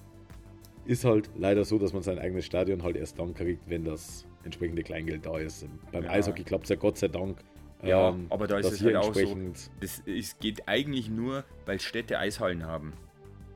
Ist 0.86 1.04
halt 1.04 1.32
leider 1.36 1.66
so, 1.66 1.80
dass 1.80 1.94
man 1.94 2.04
sein 2.04 2.20
eigenes 2.20 2.46
Stadion 2.46 2.84
halt 2.84 2.96
erst 2.96 3.20
dann 3.20 3.34
kriegt, 3.34 3.70
wenn 3.70 3.86
das 3.86 4.26
entsprechende 4.44 4.84
Kleingeld 4.84 5.26
da 5.26 5.38
ist. 5.38 5.68
Beim 5.92 6.04
ja. 6.04 6.12
Eishockey 6.12 6.44
klappt 6.44 6.66
es 6.66 6.70
ja 6.70 6.76
Gott 6.76 6.98
sei 6.98 7.08
Dank. 7.08 7.40
Ja, 7.84 8.10
ähm, 8.10 8.28
aber 8.30 8.48
da 8.48 8.58
ist 8.58 8.72
es 8.72 8.84
halt 8.84 8.96
auch 8.96 9.14
so. 9.14 9.38
Es, 9.80 10.02
es 10.06 10.40
geht 10.40 10.68
eigentlich 10.68 11.10
nur, 11.10 11.44
weil 11.66 11.80
Städte 11.80 12.20
Eishallen 12.20 12.66
haben. 12.66 12.94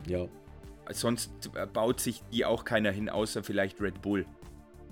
Ja. 0.07 0.27
Sonst 0.91 1.51
baut 1.73 1.99
sich 1.99 2.23
die 2.31 2.45
auch 2.45 2.65
keiner 2.65 2.91
hin, 2.91 3.09
außer 3.09 3.43
vielleicht 3.43 3.79
Red 3.79 4.01
Bull. 4.01 4.25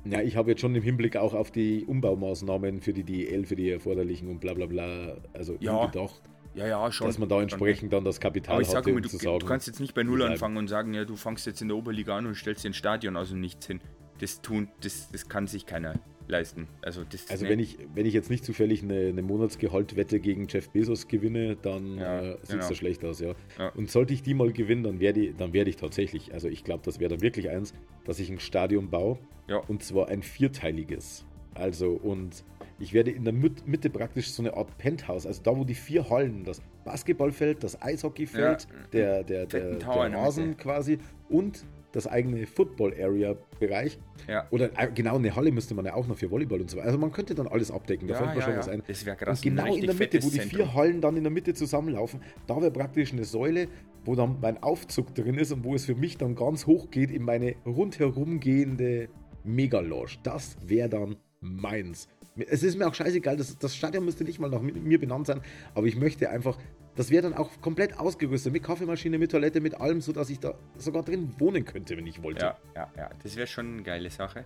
Ja, 0.06 0.22
ich 0.22 0.36
habe 0.36 0.51
jetzt 0.51 0.62
schon 0.62 0.74
im 0.75 0.84
Hinblick 0.84 1.18
auch 1.18 1.34
auf 1.34 1.51
die 1.51 1.86
Umbaumaßnahmen 1.86 2.82
für 2.82 2.94
die 2.94 3.04
DL, 3.04 3.46
für 3.46 3.56
die 3.56 3.72
erforderlichen 3.72 4.30
und 4.30 4.39
bla 4.39 4.54
bla 4.54 4.66
bla, 4.66 5.18
also 5.34 5.58
ja. 5.60 5.86
gedacht. 5.88 6.22
Ja, 6.56 6.66
ja, 6.66 6.92
schon. 6.92 7.08
Dass 7.08 7.20
man 7.20 7.30
da 7.30 7.42
entsprechend 7.42 7.94
dann 7.94 8.04
das 8.04 8.20
Kapital 8.20 8.56
Aber 8.56 8.62
ich 8.62 8.68
sage 8.68 8.89
immer, 8.89 9.01
du, 9.01 9.10
du, 9.10 9.46
kannst 9.46 9.68
jetzt 9.68 9.80
nicht 9.80 9.94
bei 9.94 10.04
Null 10.04 10.24
anfangen 10.24 10.58
und 10.58 10.68
sagen, 10.68 10.94
ja, 10.94 11.06
du 11.06 11.16
fangst 11.16 11.46
jetzt 11.46 11.62
in 11.62 11.68
der 11.68 11.77
Oberliga 11.77 12.18
an 12.18 12.25
und 12.25 12.36
stellst 12.36 12.63
dir 12.63 12.70
ein 12.70 12.74
Stadion 12.74 13.16
aus 13.16 13.30
dem 13.30 13.42
Nichts 13.42 13.68
hin. 13.68 13.80
Das 14.20 14.42
tun, 14.42 14.70
das, 14.82 15.10
das 15.12 15.30
kann 15.30 15.46
sich 15.46 15.68
keiner 15.68 16.00
leisten. 16.27 16.67
Also, 16.81 17.03
also 17.29 17.48
wenn, 17.48 17.60
ich, 17.60 17.77
wenn 17.93 18.05
ich 18.05 18.13
jetzt 18.13 18.29
nicht 18.29 18.43
zufällig 18.43 18.84
eine, 18.84 19.07
eine 19.07 19.22
Monatsgehaltwette 19.22 20.19
gegen 20.19 20.48
Jeff 20.48 20.69
Bezos 20.69 21.07
gewinne, 21.07 21.55
dann 21.55 21.98
ja, 21.98 22.19
äh, 22.19 22.31
sieht 22.31 22.41
es 22.43 22.50
genau. 22.50 22.67
da 22.67 22.75
schlecht 22.75 23.05
aus, 23.05 23.19
ja. 23.19 23.34
ja. 23.57 23.69
Und 23.69 23.89
sollte 23.89 24.13
ich 24.13 24.24
die 24.24 24.34
mal 24.34 24.51
gewinnen, 24.51 24.84
dann 24.84 25.00
werde 25.00 25.22
ich, 25.22 25.36
dann 25.36 25.53
werde 25.53 25.69
ich 25.69 25.77
tatsächlich, 25.77 26.34
also 26.34 26.48
ich 26.48 26.63
glaube, 26.63 26.81
das 26.86 27.00
wäre 27.00 27.10
dann 27.10 27.22
wirklich 27.22 27.50
eins, 27.50 27.74
dass 28.05 28.19
ich 28.19 28.29
ein 28.29 28.39
Stadion 28.39 28.89
baue. 28.89 29.17
Ja. 29.48 29.57
Und 29.57 29.84
zwar 29.84 30.10
ein 30.10 30.24
vierteiliges. 30.24 31.25
Also 31.53 31.91
und 31.91 32.43
ich 32.79 32.93
werde 32.93 33.12
in 33.12 33.24
der 33.24 33.34
Mitte 33.34 33.89
praktisch 33.89 34.29
so 34.31 34.43
eine 34.43 34.55
Art 34.55 34.77
Penthouse, 34.77 35.25
also 35.25 35.41
da, 35.41 35.57
wo 35.57 35.63
die 35.63 35.74
vier 35.74 36.10
Hallen, 36.10 36.43
das 36.43 36.62
Basketballfeld, 36.86 37.63
das 37.63 37.81
Eishockeyfeld, 37.81 38.67
ja. 38.69 38.88
der, 38.93 39.24
der, 39.24 39.46
der, 39.48 39.75
der 39.75 39.88
Rasen 39.88 40.57
quasi 40.57 41.00
und 41.29 41.65
das 41.91 42.08
eigene 42.08 42.46
Football-Area-Bereich. 42.46 43.98
Ja. 44.27 44.48
Oder 44.51 44.70
äh, 44.77 44.91
genau, 44.94 45.15
eine 45.15 45.36
Halle 45.36 45.51
müsste 45.51 45.74
man 45.74 45.86
ja 45.86 45.94
auch 45.94 46.08
noch 46.08 46.17
für 46.17 46.29
Volleyball 46.29 46.62
und 46.62 46.70
so 46.70 46.77
weiter. 46.77 46.88
Also 46.88 47.00
man 47.00 47.12
könnte 47.12 47.34
dann 47.34 47.48
alles 47.48 47.72
abdecken, 47.72 48.08
da 48.08 48.13
ja, 48.15 48.20
fällt 48.20 48.36
mir 48.36 48.39
ja, 48.39 48.46
schon 48.46 48.58
was 48.58 48.70
ein. 48.70 48.84
Das 48.88 49.06
wäre 49.06 49.15
krass. 49.15 49.39
Und 49.39 49.44
genau 49.44 49.75
in 49.75 49.86
der 49.86 49.96
Mitte, 49.96 50.24
wo 50.24 50.29
die 50.29 50.39
vier 50.39 50.50
Zentrum. 50.50 50.74
Hallen 50.74 51.01
dann 51.01 51.17
in 51.17 51.24
der 51.24 51.32
Mitte 51.32 51.53
zusammenlaufen, 51.53 52.22
da 52.46 52.58
wäre 52.58 52.72
praktisch 52.72 53.13
eine 53.13 53.25
Säule, 53.25 53.67
wo 54.06 54.15
dann 54.15 54.38
mein 54.41 54.62
Aufzug 54.63 55.13
drin 55.15 55.36
ist 55.36 55.51
und 55.51 55.63
wo 55.63 55.75
es 55.75 55.86
für 55.86 55.96
mich 55.96 56.17
dann 56.17 56.36
ganz 56.36 56.67
hoch 56.67 56.91
geht 56.91 57.12
in 57.12 57.24
meine 57.24 57.56
rundherum 57.65 58.39
gehende 58.39 59.10
Megaloge. 59.44 60.17
Das 60.24 60.58
wäre 60.65 60.89
dann 60.89 61.17
meins. 61.39 62.08
Es 62.48 62.63
ist 62.63 62.77
mir 62.77 62.88
auch 62.88 62.94
scheißegal, 62.94 63.38
das, 63.38 63.58
das 63.58 63.75
Stadion 63.75 64.06
müsste 64.06 64.24
nicht 64.24 64.39
mal 64.39 64.50
nach 64.50 64.62
mir 64.62 65.00
benannt 65.00 65.27
sein, 65.27 65.41
aber 65.74 65.88
ich 65.88 65.96
möchte 65.96 66.29
einfach, 66.29 66.58
das 66.98 67.12
wäre 67.12 67.22
dann 67.22 67.34
auch 67.36 67.50
komplett 67.62 68.00
ausgerüstet 68.00 68.51
mit 68.51 68.63
Kaffeemaschine, 68.63 69.18
mit 69.18 69.32
Toilette, 69.32 69.62
mit 69.62 69.80
allem, 69.80 70.01
sodass 70.01 70.30
ich 70.30 70.39
da 70.39 70.56
sogar 70.77 71.04
drin 71.04 71.34
wohnen 71.38 71.63
könnte, 71.63 71.96
wenn 71.96 72.08
ich 72.08 72.22
wollte. 72.22 72.46
Ja, 72.46 72.58
ja, 72.75 72.92
ja, 72.98 73.10
das 73.24 73.36
wäre 73.36 73.48
schon 73.48 73.74
eine 73.74 73.84
geile 73.84 74.10
Sache. 74.10 74.46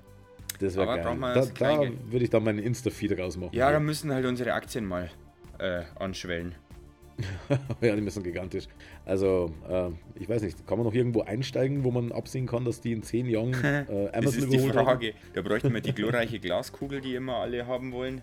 Das 0.59 0.75
wäre 0.75 0.85
geil. 0.85 1.17
Da, 1.19 1.45
da 1.45 2.11
würde 2.11 2.23
ich 2.23 2.29
dann 2.29 2.43
meinen 2.43 2.59
Insta-Feed 2.59 3.17
rausmachen. 3.17 3.57
Ja, 3.57 3.71
da 3.71 3.79
müssen 3.79 4.11
halt 4.13 4.25
unsere 4.25 4.53
Aktien 4.53 4.85
mal 4.85 5.09
äh, 5.59 5.83
anschwellen. 5.95 6.55
ja, 7.81 7.95
die 7.95 8.01
müssen 8.01 8.23
gigantisch. 8.23 8.67
Also, 9.05 9.53
äh, 9.69 9.89
ich 10.19 10.27
weiß 10.27 10.41
nicht, 10.41 10.67
kann 10.67 10.77
man 10.77 10.85
noch 10.85 10.93
irgendwo 10.93 11.21
einsteigen, 11.21 11.83
wo 11.83 11.91
man 11.91 12.11
absehen 12.11 12.47
kann, 12.47 12.65
dass 12.65 12.81
die 12.81 12.91
in 12.91 13.03
zehn 13.03 13.27
Jahren 13.27 13.53
äh, 13.63 14.09
Amazon 14.13 14.23
Das 14.23 14.35
ist 14.35 14.51
die 14.51 14.59
Frage. 14.59 15.07
Haben? 15.07 15.17
Da 15.33 15.41
bräuchten 15.41 15.73
wir 15.73 15.81
die 15.81 15.93
glorreiche 15.93 16.39
Glaskugel, 16.39 17.01
die 17.01 17.15
immer 17.15 17.37
alle 17.37 17.65
haben 17.65 17.91
wollen. 17.91 18.21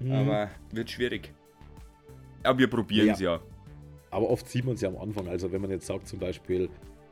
Mhm. 0.00 0.12
Aber 0.12 0.50
wird 0.72 0.90
schwierig. 0.90 1.32
Aber 2.42 2.58
wir 2.58 2.68
probieren 2.68 3.10
es 3.10 3.20
ja. 3.20 3.34
ja. 3.34 3.40
Aber 4.10 4.30
oft 4.30 4.48
sieht 4.48 4.64
man 4.64 4.74
es 4.74 4.80
ja 4.80 4.88
am 4.88 4.96
Anfang. 4.96 5.28
Also, 5.28 5.52
wenn 5.52 5.60
man 5.60 5.70
jetzt 5.70 5.86
sagt, 5.86 6.08
zum 6.08 6.18
Beispiel, 6.18 6.68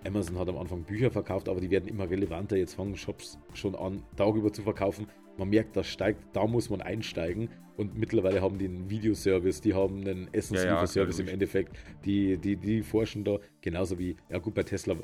Amazon 0.07 0.39
hat 0.39 0.49
am 0.49 0.57
Anfang 0.57 0.83
Bücher 0.83 1.11
verkauft, 1.11 1.49
aber 1.49 1.61
die 1.61 1.71
werden 1.71 1.89
immer 1.89 2.09
relevanter. 2.09 2.57
Jetzt 2.57 2.75
fangen 2.75 2.97
Shops 2.97 3.39
schon 3.55 3.75
an, 3.75 4.03
darüber 4.17 4.53
zu 4.53 4.63
verkaufen. 4.63 5.07
Man 5.37 5.51
merkt, 5.51 5.77
das 5.77 5.87
steigt, 5.87 6.25
da 6.33 6.47
muss 6.47 6.71
man 6.71 6.81
einsteigen. 6.81 7.51
Und 7.77 7.99
mittlerweile 7.99 8.41
haben 8.41 8.59
die 8.59 8.65
einen 8.67 8.89
Videoservice, 8.89 9.61
die 9.61 9.75
haben 9.75 10.01
einen 10.01 10.33
Essenslieferservice 10.33 11.19
ja, 11.19 11.25
ja, 11.25 11.29
im 11.29 11.35
Endeffekt. 11.35 11.77
Die, 12.07 12.39
die, 12.39 12.57
die 12.57 12.83
forschen 12.83 13.23
da 13.23 13.39
genauso 13.61 13.99
wie, 13.99 14.17
ja 14.31 14.39
gut, 14.39 14.55
bei 14.55 14.63
Tesla, 14.63 14.97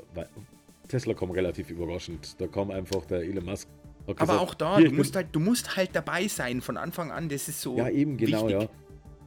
Tesla 0.87 1.13
kam 1.13 1.29
relativ 1.29 1.69
überraschend. 1.69 2.41
Da 2.41 2.47
kam 2.47 2.71
einfach 2.71 3.05
der 3.05 3.19
Elon 3.19 3.45
Musk. 3.45 3.67
Aber 4.05 4.15
gesagt, 4.15 4.39
auch 4.39 4.53
da, 4.55 4.81
du 4.81 4.91
musst, 4.91 5.15
halt, 5.15 5.27
du 5.31 5.39
musst 5.39 5.77
halt 5.77 5.91
dabei 5.93 6.27
sein 6.27 6.61
von 6.61 6.77
Anfang 6.77 7.11
an. 7.11 7.29
Das 7.29 7.47
ist 7.47 7.61
so. 7.61 7.77
Ja, 7.77 7.89
eben, 7.89 8.17
genau, 8.17 8.47
wichtig. 8.47 8.63
ja. 8.63 8.69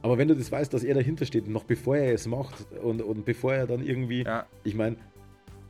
Aber 0.07 0.17
wenn 0.17 0.29
du 0.29 0.35
das 0.37 0.49
weißt, 0.49 0.73
dass 0.73 0.85
er 0.85 0.95
dahinter 0.95 1.25
steht, 1.25 1.49
noch 1.49 1.65
bevor 1.65 1.97
er 1.97 2.13
es 2.13 2.27
macht 2.27 2.65
und, 2.81 3.01
und 3.01 3.25
bevor 3.25 3.53
er 3.53 3.67
dann 3.67 3.85
irgendwie, 3.85 4.23
ja. 4.23 4.45
ich 4.63 4.73
meine, 4.73 4.95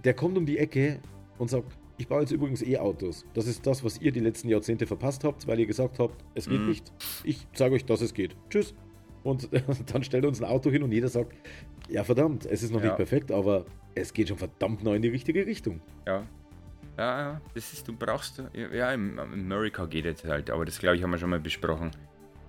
der 0.03 0.13
kommt 0.13 0.37
um 0.37 0.45
die 0.45 0.59
Ecke 0.59 0.99
und 1.39 1.49
sagt, 1.49 1.75
ich 1.97 2.07
baue 2.07 2.21
jetzt 2.21 2.31
übrigens 2.31 2.61
E-Autos. 2.61 3.25
Das 3.33 3.47
ist 3.47 3.65
das, 3.65 3.83
was 3.83 3.99
ihr 3.99 4.11
die 4.11 4.19
letzten 4.19 4.47
Jahrzehnte 4.47 4.85
verpasst 4.85 5.23
habt, 5.23 5.47
weil 5.47 5.59
ihr 5.59 5.65
gesagt 5.65 5.97
habt, 5.97 6.23
es 6.35 6.47
geht 6.47 6.61
mm. 6.61 6.67
nicht. 6.67 6.93
Ich 7.23 7.47
sage 7.53 7.73
euch, 7.73 7.85
dass 7.85 8.01
es 8.01 8.13
geht. 8.13 8.35
Tschüss. 8.51 8.75
Und 9.23 9.49
dann 9.91 10.03
stellt 10.03 10.23
uns 10.23 10.39
ein 10.39 10.47
Auto 10.47 10.69
hin 10.69 10.83
und 10.83 10.91
jeder 10.91 11.07
sagt, 11.07 11.33
ja 11.89 12.03
verdammt, 12.03 12.45
es 12.45 12.61
ist 12.61 12.71
noch 12.71 12.81
ja. 12.81 12.89
nicht 12.89 12.97
perfekt, 12.97 13.31
aber 13.31 13.65
es 13.95 14.13
geht 14.13 14.27
schon 14.27 14.37
verdammt 14.37 14.83
neu 14.83 14.97
in 14.97 15.01
die 15.01 15.09
richtige 15.09 15.47
Richtung. 15.47 15.81
Ja. 16.05 16.27
Ja, 16.97 17.19
ja, 17.19 17.41
das 17.55 17.73
ist, 17.73 17.87
du 17.87 17.93
brauchst, 17.93 18.43
ja, 18.53 18.91
im 18.91 19.17
America 19.17 19.85
geht 19.85 20.05
es 20.05 20.23
halt, 20.23 20.49
aber 20.49 20.65
das 20.65 20.79
glaube 20.79 20.95
ich 20.95 21.03
haben 21.03 21.11
wir 21.11 21.17
schon 21.17 21.29
mal 21.29 21.39
besprochen. 21.39 21.91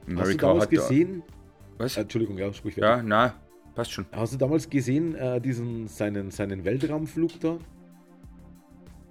America 0.07 0.23
Hast 0.23 0.33
du 0.33 0.37
damals 0.38 0.68
gesehen? 0.68 1.23
Da, 1.26 1.38
was? 1.78 1.97
Äh, 1.97 2.02
Entschuldigung, 2.02 2.38
ja, 2.38 2.52
sprich. 2.52 2.76
Ja, 2.76 3.02
na, 3.02 3.35
passt 3.75 3.92
schon. 3.92 4.06
Hast 4.12 4.35
du 4.35 4.38
damals 4.38 4.68
gesehen, 4.68 5.14
äh, 5.14 5.40
diesen, 5.40 5.88
seinen, 5.88 6.30
seinen 6.30 6.64
Weltraumflug 6.64 7.40
da? 7.40 7.58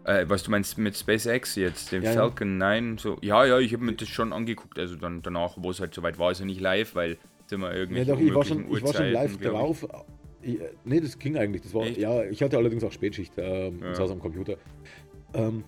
Äh, 0.03 0.29
was 0.29 0.43
du 0.43 0.51
meinst 0.51 0.77
mit 0.77 0.95
SpaceX 0.95 1.55
jetzt, 1.55 1.91
den 1.91 2.03
ja, 2.03 2.13
Falcon 2.13 2.59
ja. 2.62 2.79
9, 2.79 2.97
so. 2.97 3.17
Ja, 3.21 3.45
ja, 3.45 3.59
ich 3.59 3.74
habe 3.74 3.83
mir 3.83 3.93
das 3.93 4.07
schon 4.07 4.31
angeguckt, 4.31 4.79
also 4.79 4.95
dann 4.95 5.21
danach, 5.21 5.57
wo 5.57 5.69
es 5.69 5.79
halt 5.79 5.93
soweit 5.93 6.17
war, 6.17 6.29
also 6.29 6.45
nicht 6.45 6.62
live, 6.62 6.95
weil 6.95 7.17
sind 7.47 7.62
wir 7.62 7.74
irgendwie. 7.74 8.00
Ja, 8.00 8.05
doch, 8.05 8.19
ich 8.19 8.33
war, 8.33 8.45
schon, 8.45 8.71
ich 8.71 8.83
war 8.83 8.93
schon 8.93 9.12
live 9.12 9.38
drauf. 9.38 9.86
Ich, 10.41 10.62
äh, 10.62 10.69
nee, 10.86 11.00
das 11.00 11.17
ging 11.17 11.38
eigentlich. 11.38 11.62
Das 11.62 11.74
war, 11.74 11.86
ja, 11.88 12.24
ich 12.24 12.41
hatte 12.41 12.57
allerdings 12.57 12.83
auch 12.83 12.91
Spätschicht 12.91 13.33
ähm, 13.38 13.79
ja. 13.81 13.95
saß 13.95 14.12
am 14.12 14.19
Computer. 14.19 14.57
Ähm, 15.33 15.63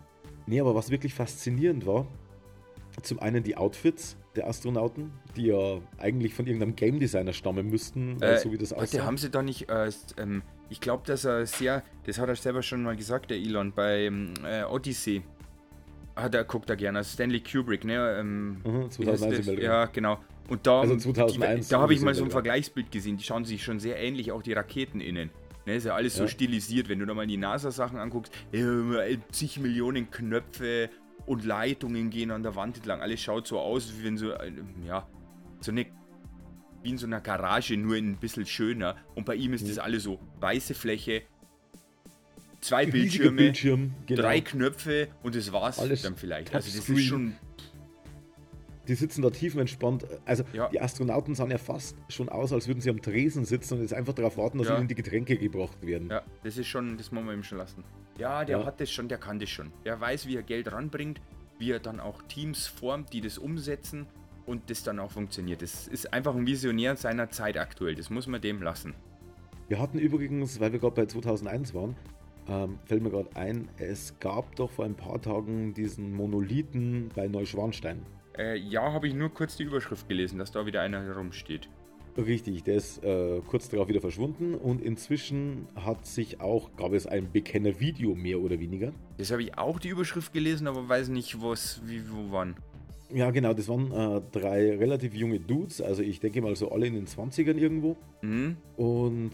nee, 0.46 0.60
aber 0.60 0.76
was 0.76 0.90
wirklich 0.90 1.14
faszinierend 1.14 1.86
war, 1.86 2.08
zum 3.02 3.20
einen 3.20 3.44
die 3.44 3.58
Outfits 3.58 4.18
der 4.36 4.48
Astronauten, 4.48 5.12
die 5.36 5.48
ja 5.48 5.80
eigentlich 5.98 6.34
von 6.34 6.46
irgendeinem 6.46 6.76
Game 6.76 7.00
Designer 7.00 7.34
stammen 7.34 7.70
müssten, 7.70 8.22
äh, 8.22 8.38
so 8.38 8.52
wie 8.52 8.58
das 8.58 8.74
aussieht. 8.74 9.02
haben 9.02 9.18
sie 9.18 9.30
da 9.30 9.42
nicht 9.42 9.70
äh, 9.70 9.90
ähm, 10.18 10.44
ich 10.70 10.80
glaube, 10.80 11.04
dass 11.06 11.26
er 11.26 11.46
sehr, 11.46 11.84
das 12.06 12.20
hat 12.20 12.30
er 12.30 12.36
selber 12.36 12.62
schon 12.62 12.84
mal 12.84 12.96
gesagt, 12.96 13.32
der 13.32 13.38
Elon, 13.38 13.74
bei 13.74 14.12
äh, 14.46 14.64
Odyssey. 14.64 15.24
Hat 16.16 16.36
er, 16.36 16.44
guckt 16.44 16.70
er 16.70 16.76
gerne, 16.76 17.00
also 17.00 17.14
Stanley 17.14 17.42
Kubrick, 17.42 17.86
ne? 17.86 18.18
Ähm, 18.20 18.62
mhm, 18.64 18.92
2001 18.92 19.48
Ja, 19.62 19.86
genau. 19.86 20.20
Und 20.50 20.66
da, 20.68 20.82
also 20.82 20.96
2001, 20.98 21.68
die, 21.68 21.72
da 21.72 21.80
habe 21.80 21.94
ich 21.94 22.02
mal 22.02 22.14
so 22.14 22.24
ein 22.24 22.32
Vergleichsbild 22.32 22.92
gesehen, 22.92 23.18
die 23.18 23.24
schauen 23.24 23.46
sich 23.46 23.64
schon 23.64 23.80
sehr 23.80 23.98
ähnlich, 23.98 24.32
auch 24.32 24.42
die 24.42 24.54
Raketen 24.54 25.00
innen. 25.00 25.30
Ne, 25.66 25.76
ist 25.76 25.86
ja 25.86 25.94
alles 25.94 26.18
ja. 26.18 26.24
so 26.24 26.28
stilisiert, 26.28 26.90
wenn 26.90 27.00
du 27.00 27.06
da 27.06 27.14
mal 27.14 27.28
die 27.28 27.38
NASA-Sachen 27.38 28.00
anguckst, 28.00 28.34
äh, 28.52 29.18
zig 29.32 29.60
Millionen 29.60 30.10
Knöpfe 30.10 30.90
und 31.26 31.46
Leitungen 31.46 32.10
gehen 32.10 32.32
an 32.32 32.44
der 32.44 32.56
Wand 32.56 32.78
entlang. 32.78 33.02
Alles 33.02 33.22
schaut 33.22 33.48
so 33.48 33.60
aus, 33.60 33.94
wie 33.98 34.06
wenn 34.06 34.18
so, 34.18 34.32
äh, 34.32 34.52
ja, 34.86 35.08
so 35.62 35.72
eine 35.72 35.86
wie 36.82 36.92
in 36.92 36.98
so 36.98 37.08
einer 37.08 37.22
Garage, 37.22 37.76
nur 37.76 37.98
ein 37.98 38.18
bisschen 38.18 38.46
schöner. 38.46 38.96
Und 39.16 39.26
bei 39.26 39.36
ihm 39.36 39.54
ist 39.54 39.68
das 39.68 39.80
alles 39.80 40.04
so 40.04 40.20
weiße 40.40 40.74
Fläche, 40.74 41.24
zwei 42.62 42.86
Bildschirme, 42.86 43.38
Bildschirm, 43.38 43.94
genau. 44.06 44.22
drei 44.22 44.42
Knöpfe 44.42 45.10
und 45.24 45.36
das 45.36 45.52
war's 45.52 45.80
alles 45.80 46.02
dann 46.02 46.16
vielleicht. 46.16 46.54
Also 46.54 46.78
das 46.78 46.90
ist 46.90 47.04
schon. 47.04 47.36
Die 48.90 48.96
sitzen 48.96 49.22
da 49.22 49.30
tiefenentspannt. 49.30 50.08
Also 50.26 50.44
ja. 50.52 50.68
die 50.70 50.82
Astronauten 50.82 51.36
sahen 51.36 51.52
ja 51.52 51.60
fast 51.60 51.96
schon 52.10 52.28
aus, 52.28 52.52
als 52.52 52.68
würden 52.68 52.82
sie 52.82 52.90
am 52.90 53.00
Tresen 53.00 53.46
sitzen 53.46 53.76
und 53.76 53.82
jetzt 53.82 53.94
einfach 53.94 54.14
darauf 54.14 54.36
warten, 54.38 54.58
dass 54.58 54.68
ja. 54.68 54.80
ihnen 54.80 54.88
die 54.88 54.96
Getränke 54.96 55.38
gebracht 55.38 55.86
werden. 55.86 56.10
Ja, 56.10 56.24
das 56.44 56.58
ist 56.58 56.66
schon, 56.66 56.98
das 56.98 57.12
muss 57.12 57.24
man 57.24 57.36
ihm 57.36 57.44
schon 57.44 57.60
lassen. 57.60 57.84
Ja, 58.18 58.44
der 58.44 58.60
ja. 58.60 58.66
hat 58.66 58.82
das 58.82 58.92
schon, 58.92 59.08
der 59.08 59.20
kann 59.20 59.40
das 59.40 59.50
schon. 59.52 59.72
Der 59.86 60.02
weiß, 60.02 60.26
wie 60.26 60.36
er 60.36 60.42
Geld 60.42 60.72
ranbringt, 60.72 61.22
wie 61.60 61.72
er 61.72 61.80
dann 61.80 62.00
auch 62.00 62.24
Teams 62.24 62.66
formt, 62.66 63.14
die 63.14 63.22
das 63.22 63.38
umsetzen 63.38 64.08
und 64.48 64.72
das 64.72 64.82
dann 64.82 64.98
auch 64.98 65.12
funktioniert. 65.12 65.62
Das 65.62 65.88
ist 65.88 66.12
einfach 66.12 66.36
ein 66.36 66.48
Visionär 66.48 66.96
seiner 66.96 67.30
Zeit 67.30 67.58
aktuell. 67.58 67.94
Das 67.94 68.10
muss 68.10 68.26
man 68.26 68.42
dem 68.42 68.64
lassen. 68.64 68.96
Wir 69.68 69.80
hatten 69.80 70.00
übrigens, 70.00 70.60
weil 70.60 70.72
wir 70.72 70.80
gerade 70.80 70.96
bei 70.96 71.06
2001 71.06 71.76
waren, 71.76 71.96
ähm, 72.48 72.80
fällt 72.86 73.04
mir 73.04 73.12
gerade 73.12 73.30
ein, 73.36 73.70
es 73.78 74.18
gab 74.20 74.56
doch 74.56 74.72
vor 74.72 74.86
ein 74.86 74.96
paar 74.96 75.22
Tagen 75.22 75.76
diesen 75.76 76.12
Monolithen 76.12 77.12
bei 77.16 77.28
Neuschwanstein. 77.28 78.04
Äh, 78.38 78.58
ja, 78.58 78.92
habe 78.92 79.08
ich 79.08 79.14
nur 79.14 79.30
kurz 79.34 79.58
die 79.58 79.64
Überschrift 79.64 80.08
gelesen, 80.08 80.40
dass 80.40 80.52
da 80.52 80.66
wieder 80.66 80.82
einer 80.82 81.04
herumsteht. 81.04 81.70
Richtig, 82.18 82.64
der 82.64 82.76
ist 82.76 83.04
äh, 83.04 83.42
kurz 83.48 83.70
darauf 83.70 83.88
wieder 83.88 84.02
verschwunden 84.02 84.56
und 84.56 84.82
inzwischen 84.82 85.68
hat 85.76 86.06
sich 86.06 86.42
auch, 86.42 86.76
gab 86.76 86.94
es 86.94 87.08
ein 87.08 87.32
Bekenner-Video 87.32 88.16
mehr 88.16 88.40
oder 88.40 88.60
weniger. 88.60 88.92
Das 89.18 89.32
habe 89.32 89.44
ich 89.44 89.58
auch 89.58 89.80
die 89.80 89.90
Überschrift 89.90 90.34
gelesen, 90.34 90.68
aber 90.68 90.88
weiß 90.88 91.10
nicht, 91.10 91.42
was, 91.42 91.82
wie, 91.86 92.02
wo, 92.12 92.32
wann. 92.32 92.56
Ja, 93.12 93.32
genau, 93.32 93.54
das 93.54 93.68
waren 93.70 93.92
äh, 93.92 94.22
drei 94.32 94.76
relativ 94.76 95.14
junge 95.14 95.40
Dudes, 95.40 95.82
also 95.82 96.04
ich 96.04 96.20
denke 96.20 96.42
mal 96.42 96.56
so 96.56 96.72
alle 96.72 96.88
in 96.88 96.94
den 96.94 97.08
20ern 97.08 97.58
irgendwo. 97.58 97.96
Mhm. 98.22 98.58
Und 98.76 99.32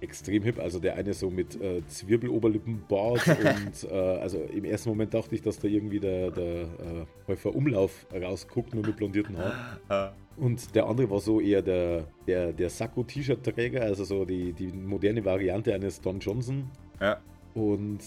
extrem 0.00 0.42
hip, 0.42 0.58
also 0.58 0.78
der 0.78 0.96
eine 0.96 1.14
so 1.14 1.30
mit 1.30 1.60
äh, 1.60 1.86
Zwirbeloberlippenbart 1.86 3.26
und 3.28 3.90
äh, 3.90 3.94
also 3.94 4.38
im 4.38 4.64
ersten 4.64 4.90
Moment 4.90 5.14
dachte 5.14 5.34
ich, 5.34 5.42
dass 5.42 5.58
da 5.58 5.68
irgendwie 5.68 6.00
der, 6.00 6.30
der 6.30 6.62
äh, 6.62 6.66
Häufer 7.26 7.54
Umlauf 7.54 8.06
rausguckt, 8.12 8.74
nur 8.74 8.86
mit 8.86 8.96
blondierten 8.96 9.38
Haaren. 9.38 9.78
Ah. 9.88 10.12
Und 10.36 10.74
der 10.74 10.86
andere 10.86 11.08
war 11.08 11.20
so 11.20 11.40
eher 11.40 11.62
der, 11.62 12.08
der, 12.26 12.52
der 12.52 12.68
Sakko-T-Shirt-Träger, 12.68 13.82
also 13.82 14.04
so 14.04 14.24
die, 14.24 14.52
die 14.52 14.66
moderne 14.66 15.24
Variante 15.24 15.72
eines 15.72 16.00
Don 16.00 16.18
Johnson. 16.18 16.70
Ja. 17.00 17.20
Und 17.54 18.00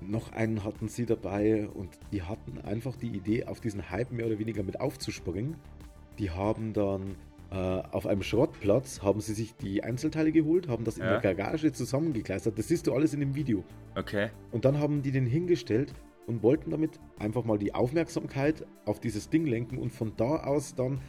noch 0.00 0.32
einen 0.32 0.64
hatten 0.64 0.88
sie 0.88 1.06
dabei 1.06 1.68
und 1.68 1.88
die 2.12 2.22
hatten 2.22 2.58
einfach 2.64 2.96
die 2.96 3.08
Idee, 3.08 3.44
auf 3.44 3.60
diesen 3.60 3.90
Hype 3.90 4.12
mehr 4.12 4.26
oder 4.26 4.38
weniger 4.38 4.62
mit 4.62 4.80
aufzuspringen. 4.80 5.56
Die 6.18 6.30
haben 6.30 6.74
dann 6.74 7.16
auf 7.50 8.06
einem 8.06 8.22
Schrottplatz, 8.22 9.02
haben 9.02 9.20
sie 9.20 9.32
sich 9.34 9.54
die 9.56 9.84
Einzelteile 9.84 10.32
geholt, 10.32 10.66
haben 10.68 10.84
das 10.84 10.96
in 10.98 11.04
Ja. 11.04 11.18
der 11.20 11.34
Garage 11.34 11.72
zusammengekleistert. 11.72 12.58
Das 12.58 12.66
siehst 12.68 12.86
du 12.86 12.94
alles 12.94 13.14
in 13.14 13.20
dem 13.20 13.34
Video. 13.36 13.62
Okay. 13.96 14.30
Und 14.50 14.64
dann 14.64 14.78
haben 14.80 15.02
die 15.02 15.12
den 15.12 15.26
hingestellt 15.26 15.92
und 16.26 16.42
wollten 16.42 16.70
damit 16.70 16.98
einfach 17.18 17.44
mal 17.44 17.58
die 17.58 17.74
Aufmerksamkeit 17.74 18.66
auf 18.86 18.98
dieses 18.98 19.28
Ding 19.30 19.46
lenken 19.46 19.78
und 19.78 19.90
von 19.92 20.12
da 20.16 20.36
aus 20.44 20.74
dann, 20.74 21.00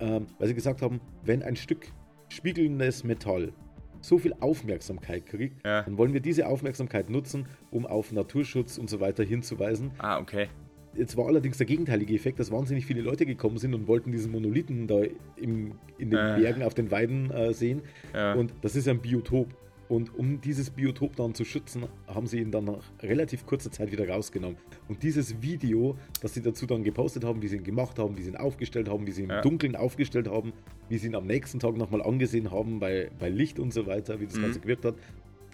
ähm, 0.00 0.26
weil 0.38 0.48
sie 0.48 0.54
gesagt 0.54 0.80
haben, 0.82 1.00
wenn 1.24 1.42
ein 1.42 1.56
Stück 1.56 1.88
spiegelndes 2.28 3.04
Metall 3.04 3.52
so 4.00 4.18
viel 4.18 4.34
Aufmerksamkeit 4.40 5.26
kriegt, 5.26 5.64
Ja. 5.64 5.82
dann 5.82 5.98
wollen 5.98 6.12
wir 6.12 6.20
diese 6.20 6.46
Aufmerksamkeit 6.48 7.10
nutzen, 7.10 7.46
um 7.70 7.86
auf 7.86 8.10
Naturschutz 8.12 8.78
und 8.78 8.88
so 8.88 8.98
weiter 9.00 9.22
hinzuweisen. 9.24 9.92
Ah, 9.98 10.18
okay. 10.18 10.48
Jetzt 10.94 11.16
war 11.16 11.26
allerdings 11.26 11.56
der 11.56 11.66
gegenteilige 11.66 12.14
Effekt, 12.14 12.38
dass 12.38 12.50
wahnsinnig 12.50 12.84
viele 12.84 13.00
Leute 13.00 13.24
gekommen 13.24 13.56
sind 13.58 13.72
und 13.74 13.86
wollten 13.88 14.12
diesen 14.12 14.30
Monolithen 14.30 14.86
da 14.86 15.00
im, 15.36 15.72
in 15.98 16.10
den 16.10 16.18
Äh. 16.18 16.40
Bergen 16.40 16.62
auf 16.62 16.74
den 16.74 16.90
Weiden 16.90 17.30
äh, 17.30 17.54
sehen. 17.54 17.80
Ja. 18.14 18.34
Und 18.34 18.52
das 18.60 18.76
ist 18.76 18.86
ein 18.88 19.00
Biotop. 19.00 19.54
Und 19.88 20.14
um 20.18 20.40
dieses 20.40 20.70
Biotop 20.70 21.16
dann 21.16 21.34
zu 21.34 21.44
schützen, 21.44 21.84
haben 22.06 22.26
sie 22.26 22.38
ihn 22.38 22.50
dann 22.50 22.64
nach 22.64 22.82
relativ 23.02 23.44
kurzer 23.44 23.70
Zeit 23.70 23.92
wieder 23.92 24.08
rausgenommen. 24.08 24.56
Und 24.88 25.02
dieses 25.02 25.42
Video, 25.42 25.96
das 26.22 26.32
sie 26.34 26.40
dazu 26.40 26.66
dann 26.66 26.82
gepostet 26.82 27.24
haben, 27.24 27.42
wie 27.42 27.48
sie 27.48 27.56
ihn 27.56 27.64
gemacht 27.64 27.98
haben, 27.98 28.16
wie 28.16 28.22
sie 28.22 28.30
ihn 28.30 28.36
aufgestellt 28.36 28.88
haben, 28.88 29.06
wie 29.06 29.10
sie 29.10 29.22
ihn 29.24 29.28
Ja. 29.30 29.36
im 29.38 29.42
Dunkeln 29.42 29.76
aufgestellt 29.76 30.28
haben, 30.28 30.52
wie 30.88 30.96
sie 30.98 31.08
ihn 31.08 31.14
am 31.14 31.26
nächsten 31.26 31.58
Tag 31.58 31.76
nochmal 31.76 32.00
angesehen 32.02 32.50
haben 32.50 32.80
bei, 32.80 33.10
bei 33.18 33.28
Licht 33.28 33.58
und 33.58 33.72
so 33.74 33.86
weiter, 33.86 34.18
wie 34.20 34.26
das 34.26 34.36
Mhm. 34.36 34.42
Ganze 34.42 34.60
gewirkt 34.60 34.84
hat, 34.86 34.94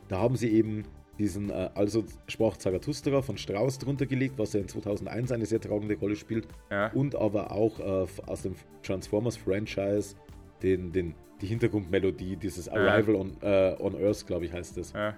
da 0.08 0.18
haben 0.18 0.36
sie 0.36 0.50
eben 0.50 0.84
diesen, 1.18 1.50
äh, 1.50 1.70
also 1.74 2.04
sprach 2.28 2.56
Zarathustra 2.56 3.22
von 3.22 3.36
Strauss 3.38 3.78
drunter 3.78 4.06
gelegt, 4.06 4.38
was 4.38 4.52
ja 4.52 4.60
in 4.60 4.68
2001 4.68 5.32
eine 5.32 5.46
sehr 5.46 5.60
tragende 5.60 5.96
Rolle 5.96 6.16
spielt 6.16 6.46
Ja. 6.70 6.90
und 6.92 7.14
aber 7.16 7.52
auch 7.52 7.80
äh, 7.80 8.06
aus 8.26 8.42
dem 8.42 8.54
Transformers-Franchise 8.82 10.14
den, 10.62 10.92
den, 10.92 11.14
die 11.40 11.46
Hintergrundmelodie, 11.46 12.36
dieses 12.36 12.68
Arrival 12.68 13.14
on, 13.16 13.36
äh, 13.42 13.76
on 13.78 13.94
Earth, 13.96 14.26
glaube 14.26 14.44
ich, 14.46 14.52
heißt 14.52 14.76
das. 14.76 14.92
Ja. 14.92 15.14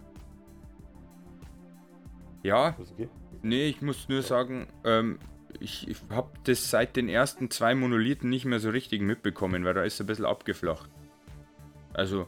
Ja, 2.43 2.75
okay? 2.79 3.09
nee, 3.43 3.67
ich 3.69 3.83
muss 3.83 4.09
nur 4.09 4.23
sagen, 4.23 4.67
ähm, 4.85 5.19
ich, 5.59 5.89
ich 5.89 5.99
habe 6.11 6.31
das 6.45 6.71
seit 6.71 6.97
den 6.97 7.09
ersten 7.09 7.51
zwei 7.51 7.75
Monolithen 7.75 8.31
nicht 8.31 8.45
mehr 8.47 8.61
so 8.61 8.71
richtig 8.71 9.03
mitbekommen, 9.03 9.65
weil 9.65 9.75
da 9.75 9.83
ist 9.83 9.95
es 9.95 10.01
ein 10.01 10.07
bisschen 10.07 10.25
abgeflacht. 10.25 10.89
Also, 11.93 12.27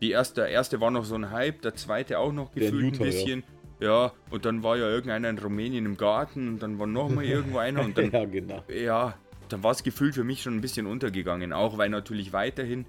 die 0.00 0.10
erste, 0.10 0.42
der 0.42 0.50
erste 0.50 0.80
war 0.80 0.90
noch 0.90 1.04
so 1.04 1.14
ein 1.14 1.30
Hype, 1.30 1.62
der 1.62 1.74
zweite 1.74 2.18
auch 2.18 2.32
noch 2.32 2.52
gefühlt 2.52 2.94
Utah, 2.94 3.04
ein 3.04 3.10
ja. 3.10 3.16
bisschen. 3.16 3.44
Ja. 3.80 4.12
und 4.30 4.44
dann 4.44 4.64
war 4.64 4.76
ja 4.76 4.88
irgendeiner 4.88 5.30
in 5.30 5.38
Rumänien 5.38 5.86
im 5.86 5.96
Garten 5.96 6.48
und 6.48 6.62
dann 6.62 6.78
war 6.78 6.86
nochmal 6.86 7.24
irgendwo 7.26 7.58
einer 7.58 7.84
und 7.84 7.96
dann 7.96 8.10
ja, 8.10 8.24
genau. 8.24 8.64
ja, 8.68 9.14
dann 9.48 9.62
war 9.62 9.70
es 9.70 9.82
gefühlt 9.82 10.14
für 10.14 10.24
mich 10.24 10.42
schon 10.42 10.56
ein 10.56 10.60
bisschen 10.60 10.86
untergegangen. 10.86 11.52
Auch 11.52 11.78
weil 11.78 11.88
natürlich 11.88 12.32
weiterhin, 12.32 12.86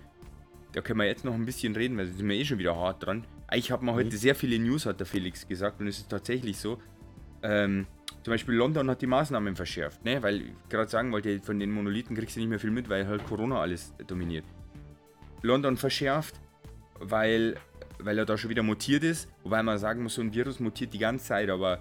da 0.73 0.81
können 0.81 0.99
wir 0.99 1.05
jetzt 1.05 1.25
noch 1.25 1.33
ein 1.33 1.45
bisschen 1.45 1.75
reden, 1.75 1.97
weil 1.97 2.07
da 2.07 2.13
sind 2.13 2.27
wir 2.27 2.35
eh 2.35 2.45
schon 2.45 2.57
wieder 2.57 2.75
hart 2.75 3.05
dran. 3.05 3.25
Ich 3.53 3.71
habe 3.71 3.85
mal 3.85 3.95
heute 3.95 4.15
sehr 4.17 4.35
viele 4.35 4.59
News, 4.59 4.85
hat 4.85 4.99
der 4.99 5.07
Felix 5.07 5.47
gesagt, 5.47 5.79
und 5.79 5.87
es 5.87 5.99
ist 5.99 6.09
tatsächlich 6.09 6.57
so. 6.57 6.79
Ähm, 7.41 7.87
zum 8.23 8.31
Beispiel 8.31 8.55
London 8.55 8.89
hat 8.89 9.01
die 9.01 9.07
Maßnahmen 9.07 9.55
verschärft, 9.55 10.03
ne? 10.03 10.21
weil 10.21 10.41
ich 10.41 10.51
gerade 10.69 10.89
sagen 10.89 11.11
wollte, 11.11 11.39
von 11.39 11.59
den 11.59 11.71
Monolithen 11.71 12.15
kriegst 12.15 12.35
du 12.35 12.41
nicht 12.41 12.49
mehr 12.49 12.59
viel 12.59 12.71
mit, 12.71 12.89
weil 12.89 13.07
halt 13.07 13.25
Corona 13.25 13.61
alles 13.61 13.93
dominiert. 14.05 14.43
London 15.41 15.77
verschärft, 15.77 16.39
weil, 16.99 17.55
weil 17.99 18.17
er 18.17 18.25
da 18.25 18.37
schon 18.37 18.49
wieder 18.49 18.63
mutiert 18.63 19.03
ist, 19.03 19.29
wobei 19.43 19.63
man 19.63 19.77
sagen 19.77 20.03
muss, 20.03 20.15
so 20.15 20.21
ein 20.21 20.33
Virus 20.33 20.59
mutiert 20.59 20.93
die 20.93 20.99
ganze 20.99 21.25
Zeit, 21.25 21.49
aber 21.49 21.79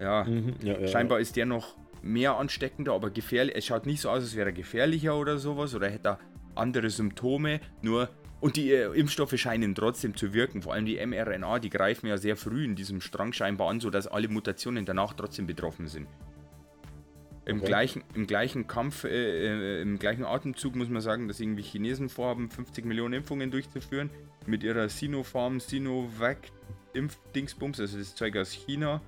ja, 0.00 0.24
Mhm, 0.24 0.54
ja, 0.62 0.78
ja, 0.78 0.88
Scheinbar 0.88 1.20
ist 1.20 1.36
der 1.36 1.46
noch 1.46 1.76
mehr 2.02 2.36
ansteckender, 2.36 2.94
aber 2.94 3.10
gefährlich. 3.10 3.54
Es 3.56 3.66
schaut 3.66 3.86
nicht 3.86 4.00
so 4.00 4.08
aus, 4.08 4.22
als 4.22 4.34
wäre 4.34 4.48
er 4.48 4.52
gefährlicher 4.52 5.16
oder 5.16 5.38
sowas 5.38 5.74
oder 5.74 5.90
hätte 5.90 6.08
er 6.08 6.18
andere 6.54 6.90
Symptome. 6.90 7.60
Nur 7.82 8.08
und 8.40 8.56
die 8.56 8.72
äh, 8.72 8.86
Impfstoffe 8.98 9.36
scheinen 9.36 9.74
trotzdem 9.74 10.16
zu 10.16 10.32
wirken. 10.32 10.62
Vor 10.62 10.72
allem 10.72 10.86
die 10.86 11.04
mRNA, 11.04 11.58
die 11.58 11.68
greifen 11.68 12.06
ja 12.06 12.16
sehr 12.16 12.36
früh 12.36 12.64
in 12.64 12.74
diesem 12.74 13.02
Strang 13.02 13.34
scheinbar 13.34 13.68
an, 13.68 13.80
sodass 13.80 14.06
alle 14.06 14.28
Mutationen 14.28 14.86
danach 14.86 15.12
trotzdem 15.12 15.46
betroffen 15.46 15.86
sind. 15.88 16.08
Im, 17.50 17.58
Okay. 17.58 17.66
gleichen, 17.66 18.04
Im 18.14 18.26
gleichen 18.26 18.66
Kampf, 18.66 19.04
äh, 19.04 19.08
äh, 19.10 19.82
im 19.82 19.98
gleichen 19.98 20.24
Atemzug 20.24 20.74
muss 20.76 20.88
man 20.88 21.02
sagen, 21.02 21.28
dass 21.28 21.40
irgendwie 21.40 21.62
Chinesen 21.62 22.08
vorhaben, 22.08 22.48
50 22.50 22.84
Millionen 22.84 23.14
Impfungen 23.14 23.50
durchzuführen. 23.50 24.10
Mit 24.46 24.62
ihrer 24.62 24.88
Sinopharm, 24.88 25.60
Sinovac 25.60 26.38
Impfdingsbums, 26.94 27.78
also 27.80 27.98
das 27.98 28.14
Zeug 28.14 28.36
aus 28.36 28.52
China. 28.52 29.00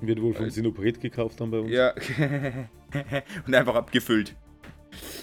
Wird 0.00 0.20
wohl 0.20 0.34
von 0.34 0.44
Weil- 0.46 0.50
Sinopret 0.50 1.00
gekauft 1.00 1.40
haben 1.40 1.50
bei 1.50 1.58
uns. 1.60 1.70
Ja. 1.70 1.94
und 3.46 3.54
einfach 3.54 3.74
abgefüllt. 3.74 4.34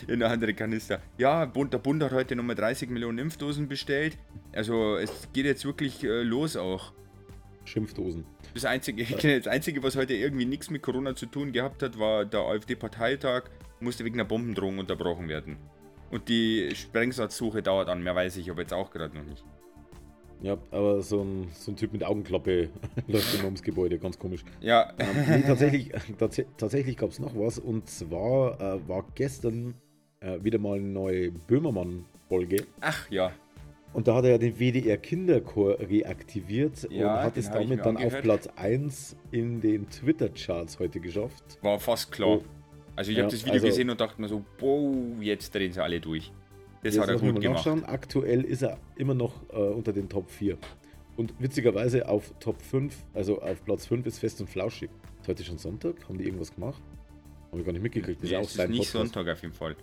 In 0.08 0.16
eine 0.24 0.28
andere 0.28 0.54
Kanister. 0.54 1.02
Ja, 1.18 1.46
der 1.46 1.78
Bund 1.78 2.02
hat 2.04 2.12
heute 2.12 2.36
nochmal 2.36 2.56
30 2.56 2.90
Millionen 2.90 3.20
Impfdosen 3.20 3.68
bestellt. 3.68 4.18
Also 4.54 4.96
es 4.98 5.28
geht 5.34 5.46
jetzt 5.46 5.64
wirklich 5.66 6.04
äh, 6.04 6.24
los 6.24 6.56
auch. 6.56 6.94
Schimpfdosen. 7.66 8.26
Das 8.54 8.66
einzige, 8.66 9.04
das 9.40 9.48
einzige, 9.48 9.84
was 9.84 9.96
heute 9.96 10.14
irgendwie 10.14 10.46
nichts 10.46 10.70
mit 10.70 10.82
Corona 10.82 11.16
zu 11.16 11.26
tun 11.26 11.52
gehabt 11.52 11.84
hat, 11.84 12.00
war 12.00 12.26
der 12.26 12.42
AfD-Parteitag, 12.42 13.44
musste 13.80 14.06
wegen 14.06 14.16
einer 14.16 14.28
Bombendrohung 14.28 14.80
unterbrochen 14.80 15.30
werden. 15.30 15.58
Und 16.12 16.28
die 16.28 16.72
Sprengsatzsuche 16.74 17.62
dauert 17.62 17.88
an, 17.88 18.02
mehr 18.02 18.16
weiß 18.16 18.38
ich 18.38 18.50
aber 18.50 18.62
jetzt 18.62 18.74
auch 18.74 18.92
gerade 18.92 19.16
noch 19.16 19.26
nicht. 19.26 19.44
Ja, 20.42 20.58
aber 20.72 21.02
so 21.02 21.22
ein, 21.22 21.50
so 21.54 21.72
ein 21.72 21.76
Typ 21.76 21.92
mit 21.92 22.04
Augenklappe 22.04 22.70
läuft 23.08 23.36
immer 23.36 23.46
ums 23.46 23.62
Gebäude, 23.62 24.00
ganz 24.00 24.18
komisch. 24.18 24.44
Ja, 24.62 24.94
Ähm, 24.98 25.08
nee, 25.28 25.42
tatsächlich, 25.46 25.92
tats 26.18 26.42
tatsächlich 26.58 26.98
gab 26.98 27.10
es 27.10 27.20
noch 27.20 27.36
was 27.36 27.60
und 27.60 27.90
zwar 27.90 28.60
äh, 28.60 28.88
war 28.88 29.06
gestern 29.16 29.76
äh, 30.22 30.42
wieder 30.42 30.58
mal 30.58 30.78
eine 30.78 30.88
neue 30.88 31.32
Böhmermann-Folge 31.32 32.66
ach 32.80 33.10
ja. 33.12 33.32
Und 33.94 34.08
da 34.08 34.16
hat 34.16 34.24
er 34.26 34.32
ja 34.32 34.38
den 34.38 34.56
WDR 34.60 34.98
Kinderchor 34.98 35.80
reaktiviert 35.80 36.88
Ja, 36.92 37.16
und 37.16 37.24
hat 37.24 37.38
es 37.38 37.50
damit 37.50 37.80
dann 37.86 37.98
auf 37.98 38.04
angehört. 38.04 38.24
Platz 38.24 38.48
1 38.56 39.16
in 39.32 39.62
den 39.62 39.90
Twitter-Charts 39.90 40.80
heute 40.80 41.00
geschafft. 41.00 41.44
War 41.62 41.80
fast 41.80 42.12
klar. 42.12 42.30
Oh. 42.40 42.44
Also 42.96 43.12
ich 43.12 43.18
Ja, 43.18 43.24
habe 43.24 43.32
das 43.32 43.42
Video 43.42 43.54
also- 43.54 43.68
gesehen 43.68 43.90
und 43.90 44.00
dachte 44.02 44.22
mir 44.22 44.28
so, 44.28 44.44
wow, 44.60 44.94
jetzt 45.22 45.54
drehen 45.56 45.72
sie 45.72 45.82
alle 45.82 46.00
durch. 46.00 46.32
Das 46.84 46.96
Jetzt 46.96 47.02
hat 47.04 47.10
er 47.10 47.22
wir 47.22 47.32
gut 47.34 47.42
gemacht. 47.42 47.58
nachschauen. 47.66 47.84
Aktuell 47.86 48.42
ist 48.44 48.62
er 48.62 48.78
immer 48.96 49.14
noch 49.14 49.34
äh, 49.52 49.56
unter 49.58 49.92
den 49.94 50.08
Top 50.08 50.30
4. 50.30 50.58
Und 51.18 51.34
witzigerweise 51.40 52.08
auf 52.08 52.34
Top 52.40 52.62
5, 52.62 52.96
also 53.14 53.42
auf 53.42 53.64
Platz 53.66 53.86
5 53.86 54.06
ist 54.06 54.20
Fest 54.20 54.40
und 54.40 54.50
Flauschig. 54.50 54.90
Ist 55.22 55.28
heute 55.28 55.44
schon 55.44 55.58
Sonntag? 55.58 55.96
Haben 56.08 56.18
die 56.18 56.24
irgendwas 56.24 56.54
gemacht? 56.56 56.82
Habe 57.52 57.60
ich 57.60 57.66
gar 57.66 57.74
nicht 57.74 57.82
mitgekriegt. 57.82 58.22
Das 58.24 58.30
Nee, 58.30 58.36
ist 58.38 58.40
auch 58.42 58.44
es 58.44 58.52
ist 58.56 58.70
nicht 58.70 58.78
Podcast. 58.94 59.14
Sonntag 59.14 59.34
auf 59.34 59.42
jeden 59.42 59.54
Fall. 59.54 59.76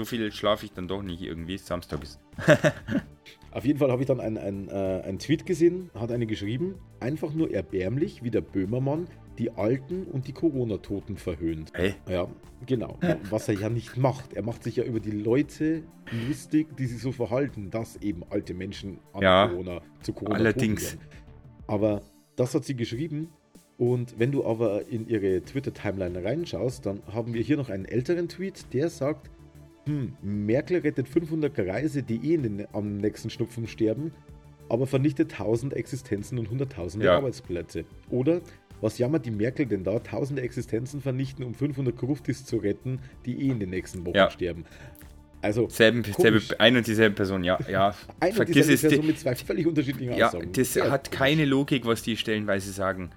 So 0.00 0.06
viel 0.06 0.32
schlafe 0.32 0.64
ich 0.64 0.72
dann 0.72 0.88
doch 0.88 1.02
nicht 1.02 1.20
irgendwie. 1.20 1.58
Samstag 1.58 2.02
ist. 2.02 2.18
Auf 3.50 3.66
jeden 3.66 3.78
Fall 3.78 3.90
habe 3.90 4.00
ich 4.00 4.08
dann 4.08 4.18
einen, 4.18 4.38
einen, 4.38 4.68
äh, 4.70 5.02
einen 5.04 5.18
Tweet 5.18 5.44
gesehen, 5.44 5.90
hat 5.92 6.10
eine 6.10 6.24
geschrieben, 6.24 6.76
einfach 7.00 7.34
nur 7.34 7.52
erbärmlich, 7.52 8.24
wie 8.24 8.30
der 8.30 8.40
Böhmermann 8.40 9.08
die 9.36 9.50
Alten 9.50 10.04
und 10.04 10.26
die 10.26 10.32
Corona-Toten 10.32 11.18
verhöhnt. 11.18 11.72
Hä? 11.74 11.96
Ja, 12.08 12.28
genau. 12.64 12.98
Was 13.28 13.46
er 13.48 13.56
ja 13.56 13.68
nicht 13.68 13.98
macht. 13.98 14.32
Er 14.32 14.42
macht 14.42 14.64
sich 14.64 14.76
ja 14.76 14.84
über 14.84 15.00
die 15.00 15.10
Leute 15.10 15.82
lustig, 16.26 16.74
die 16.78 16.86
sich 16.86 17.02
so 17.02 17.12
verhalten, 17.12 17.70
dass 17.70 17.96
eben 17.96 18.22
alte 18.30 18.54
Menschen 18.54 19.00
an 19.12 19.20
Ja, 19.20 19.48
Corona 19.48 19.82
zu 20.00 20.14
Corona 20.14 20.36
allerdings. 20.36 20.96
Aber 21.66 22.00
das 22.36 22.54
hat 22.54 22.64
sie 22.64 22.74
geschrieben. 22.74 23.28
Und 23.76 24.18
wenn 24.18 24.32
du 24.32 24.46
aber 24.46 24.88
in 24.88 25.06
ihre 25.06 25.42
Twitter-Timeline 25.42 26.24
reinschaust, 26.24 26.86
dann 26.86 27.02
haben 27.12 27.34
wir 27.34 27.42
hier 27.42 27.58
noch 27.58 27.68
einen 27.68 27.84
älteren 27.84 28.30
Tweet, 28.30 28.72
der 28.72 28.88
sagt, 28.88 29.30
hm, 29.86 30.16
Merkel 30.22 30.78
rettet 30.80 31.08
500 31.08 31.54
Greise, 31.54 32.02
die 32.02 32.30
eh 32.30 32.34
in 32.34 32.42
den, 32.42 32.66
am 32.72 32.98
nächsten 32.98 33.30
Schnupfen 33.30 33.66
sterben, 33.66 34.12
aber 34.68 34.86
vernichtet 34.86 35.32
1000 35.32 35.74
Existenzen 35.74 36.38
und 36.38 36.50
hunderttausende 36.50 37.06
Ja. 37.06 37.16
Arbeitsplätze. 37.16 37.84
Oder 38.10 38.40
was 38.80 38.98
jammert 38.98 39.26
die 39.26 39.30
Merkel 39.30 39.66
denn 39.66 39.84
da, 39.84 39.98
tausende 39.98 40.42
Existenzen 40.42 41.00
vernichten, 41.00 41.44
um 41.44 41.54
500 41.54 41.96
Gruftis 41.96 42.44
zu 42.44 42.56
retten, 42.56 43.00
die 43.26 43.46
eh 43.46 43.50
in 43.50 43.60
den 43.60 43.70
nächsten 43.70 44.06
Wochen 44.06 44.16
Ja. 44.16 44.30
sterben? 44.30 44.64
Also, 45.42 45.68
selben, 45.70 46.04
selbe, 46.04 46.40
ein 46.58 46.76
und 46.76 46.86
dieselbe 46.86 47.14
Person, 47.14 47.44
ja. 47.44 47.58
ja. 47.70 47.94
Ein 48.20 48.36
und 48.36 48.48
dieselbe 48.48 48.76
Person 48.76 49.06
mit 49.06 49.18
zwei 49.18 49.34
völlig 49.34 49.66
unterschiedlichen 49.66 50.14
ja, 50.14 50.26
Aussagen. 50.26 50.52
Das 50.52 50.74
Sehr 50.74 50.90
hat 50.90 51.10
keine 51.10 51.46
Logik, 51.46 51.86
was 51.86 52.02
die 52.02 52.18
stellenweise 52.18 52.72
sagen. 52.72 53.10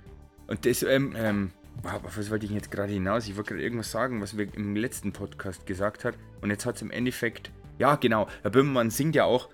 Und 0.47 0.65
das, 0.65 0.83
ähm, 0.83 1.13
ähm, 1.17 1.51
was 1.81 2.29
wollte 2.29 2.45
ich 2.45 2.51
jetzt 2.51 2.71
gerade 2.71 2.93
hinaus? 2.93 3.27
Ich 3.27 3.35
wollte 3.35 3.53
gerade 3.53 3.63
irgendwas 3.63 3.91
sagen, 3.91 4.21
was 4.21 4.37
wir 4.37 4.53
im 4.53 4.75
letzten 4.75 5.11
Podcast 5.11 5.65
gesagt 5.65 6.05
hat. 6.05 6.15
Und 6.41 6.49
jetzt 6.49 6.65
hat 6.65 6.75
es 6.75 6.81
im 6.81 6.91
Endeffekt, 6.91 7.51
ja 7.79 7.95
genau, 7.95 8.27
Herr 8.41 8.51
Böhmermann 8.51 8.89
singt 8.89 9.15
ja 9.15 9.25
auch 9.25 9.49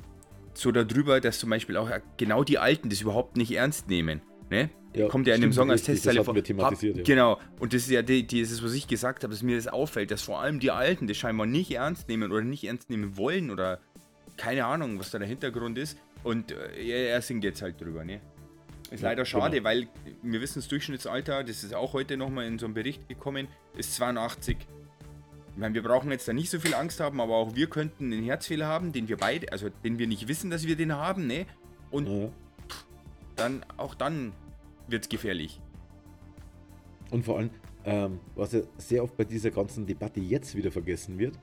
so 0.53 0.71
darüber, 0.71 1.21
dass 1.21 1.39
zum 1.39 1.49
Beispiel 1.49 1.77
auch 1.77 1.89
genau 2.17 2.43
die 2.43 2.57
Alten 2.57 2.89
das 2.89 3.01
überhaupt 3.01 3.37
nicht 3.37 3.51
ernst 3.51 3.87
nehmen. 3.87 4.21
Ne? 4.49 4.69
Ja, 4.95 5.07
Kommt 5.07 5.27
ja 5.27 5.35
in 5.35 5.41
dem 5.41 5.53
Song 5.53 5.69
als 5.69 5.83
Testzeile 5.83 6.23
vor. 6.23 6.35
Thematisiert, 6.35 6.97
ja. 6.97 7.03
Genau. 7.03 7.39
Und 7.59 7.73
das 7.73 7.83
ist 7.83 7.91
ja 7.91 8.01
die, 8.01 8.25
dieses, 8.25 8.63
was 8.63 8.73
ich 8.73 8.87
gesagt 8.87 9.23
habe, 9.23 9.31
dass 9.31 9.43
mir 9.43 9.55
das 9.55 9.67
auffällt, 9.67 10.09
dass 10.09 10.23
vor 10.23 10.41
allem 10.41 10.59
die 10.59 10.71
Alten 10.71 11.07
das 11.07 11.17
scheinbar 11.17 11.45
nicht 11.45 11.71
ernst 11.71 12.09
nehmen 12.09 12.31
oder 12.31 12.41
nicht 12.41 12.63
ernst 12.63 12.89
nehmen 12.89 13.15
wollen 13.15 13.51
oder 13.51 13.79
keine 14.35 14.65
Ahnung, 14.65 14.97
was 14.97 15.11
da 15.11 15.19
der 15.19 15.27
Hintergrund 15.27 15.77
ist. 15.77 15.97
Und 16.23 16.51
äh, 16.51 17.09
er 17.09 17.21
singt 17.21 17.43
jetzt 17.43 17.61
halt 17.61 17.79
drüber, 17.79 18.03
ne? 18.03 18.19
Ist 18.91 19.01
leider 19.01 19.25
schade, 19.25 19.57
genau. 19.57 19.69
weil 19.69 19.87
wir 20.23 20.41
wissen, 20.41 20.59
das 20.59 20.67
Durchschnittsalter, 20.67 21.43
das 21.43 21.63
ist 21.63 21.75
auch 21.75 21.93
heute 21.93 22.17
nochmal 22.17 22.45
in 22.45 22.57
so 22.57 22.65
einem 22.65 22.73
Bericht 22.73 23.07
gekommen, 23.07 23.47
ist 23.77 23.95
82. 23.95 24.57
Ich 24.57 25.57
meine, 25.57 25.75
wir 25.75 25.83
brauchen 25.83 26.09
jetzt 26.11 26.27
da 26.27 26.33
nicht 26.33 26.49
so 26.49 26.59
viel 26.59 26.73
Angst 26.73 26.99
haben, 26.99 27.21
aber 27.21 27.35
auch 27.35 27.55
wir 27.55 27.67
könnten 27.67 28.11
einen 28.11 28.23
Herzfehler 28.23 28.65
haben, 28.65 28.91
den 28.91 29.07
wir 29.07 29.17
beide, 29.17 29.51
also 29.51 29.69
den 29.83 29.99
wir 29.99 30.07
nicht 30.07 30.27
wissen, 30.27 30.49
dass 30.49 30.65
wir 30.65 30.75
den 30.75 30.93
haben, 30.93 31.27
ne? 31.27 31.45
Und 31.91 32.07
ja. 32.07 32.29
dann, 33.35 33.65
auch 33.77 33.93
dann 33.93 34.33
wird 34.87 35.03
es 35.03 35.09
gefährlich. 35.09 35.61
Und 37.11 37.25
vor 37.25 37.37
allem, 37.37 37.49
ähm, 37.85 38.19
was 38.35 38.53
ja 38.53 38.61
sehr 38.77 39.03
oft 39.03 39.17
bei 39.17 39.23
dieser 39.23 39.51
ganzen 39.51 39.85
Debatte 39.85 40.19
jetzt 40.19 40.55
wieder 40.55 40.71
vergessen 40.71 41.19
wird, 41.19 41.37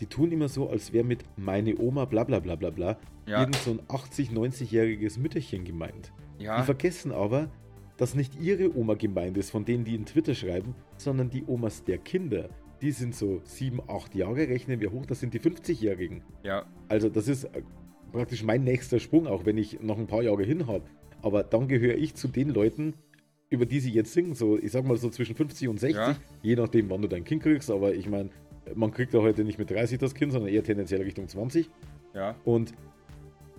die 0.00 0.06
tun 0.06 0.32
immer 0.32 0.48
so, 0.48 0.68
als 0.68 0.92
wäre 0.92 1.04
mit 1.04 1.24
meine 1.36 1.78
Oma 1.78 2.06
bla 2.06 2.24
bla 2.24 2.40
bla 2.40 2.56
bla 2.56 2.70
bla 2.70 2.98
ja. 3.26 3.40
irgend 3.40 3.56
so 3.56 3.72
ein 3.72 3.80
80-, 3.82 4.32
90-jähriges 4.32 5.18
Mütterchen 5.20 5.64
gemeint. 5.64 6.12
Ja. 6.38 6.58
Die 6.58 6.64
vergessen 6.64 7.12
aber, 7.12 7.50
dass 7.96 8.14
nicht 8.14 8.40
ihre 8.40 8.74
Oma 8.76 8.94
gemeint 8.94 9.36
ist, 9.36 9.50
von 9.50 9.64
denen 9.64 9.84
die 9.84 9.94
in 9.94 10.06
Twitter 10.06 10.34
schreiben, 10.34 10.74
sondern 10.96 11.28
die 11.28 11.44
Omas 11.46 11.84
der 11.84 11.98
Kinder. 11.98 12.48
Die 12.80 12.92
sind 12.92 13.14
so 13.14 13.42
7, 13.44 13.80
8 13.88 14.14
Jahre, 14.14 14.48
rechnen 14.48 14.80
wir 14.80 14.90
hoch, 14.90 15.04
das 15.04 15.20
sind 15.20 15.34
die 15.34 15.40
50-Jährigen. 15.40 16.22
Ja. 16.42 16.64
Also 16.88 17.10
das 17.10 17.28
ist 17.28 17.44
äh, 17.44 17.62
praktisch 18.10 18.42
mein 18.42 18.64
nächster 18.64 18.98
Sprung, 18.98 19.26
auch 19.26 19.44
wenn 19.44 19.58
ich 19.58 19.80
noch 19.82 19.98
ein 19.98 20.06
paar 20.06 20.22
Jahre 20.22 20.44
hin 20.44 20.66
habe. 20.66 20.84
Aber 21.20 21.42
dann 21.42 21.68
gehöre 21.68 21.96
ich 21.96 22.14
zu 22.14 22.26
den 22.28 22.48
Leuten, 22.48 22.94
über 23.50 23.66
die 23.66 23.80
sie 23.80 23.90
jetzt 23.90 24.14
singen, 24.14 24.34
so 24.34 24.58
ich 24.58 24.72
sag 24.72 24.86
mal 24.86 24.96
so 24.96 25.10
zwischen 25.10 25.34
50 25.34 25.68
und 25.68 25.78
60, 25.78 25.96
ja. 25.96 26.16
je 26.40 26.56
nachdem, 26.56 26.88
wann 26.88 27.02
du 27.02 27.08
dein 27.08 27.24
Kind 27.24 27.42
kriegst. 27.42 27.70
Aber 27.70 27.94
ich 27.94 28.08
meine, 28.08 28.30
man 28.74 28.92
kriegt 28.92 29.14
ja 29.14 29.20
heute 29.20 29.44
nicht 29.44 29.58
mit 29.58 29.70
30 29.70 29.98
das 29.98 30.14
Kind, 30.14 30.32
sondern 30.32 30.52
eher 30.52 30.62
tendenziell 30.62 31.02
Richtung 31.02 31.28
20. 31.28 31.70
Ja. 32.14 32.34
Und 32.44 32.72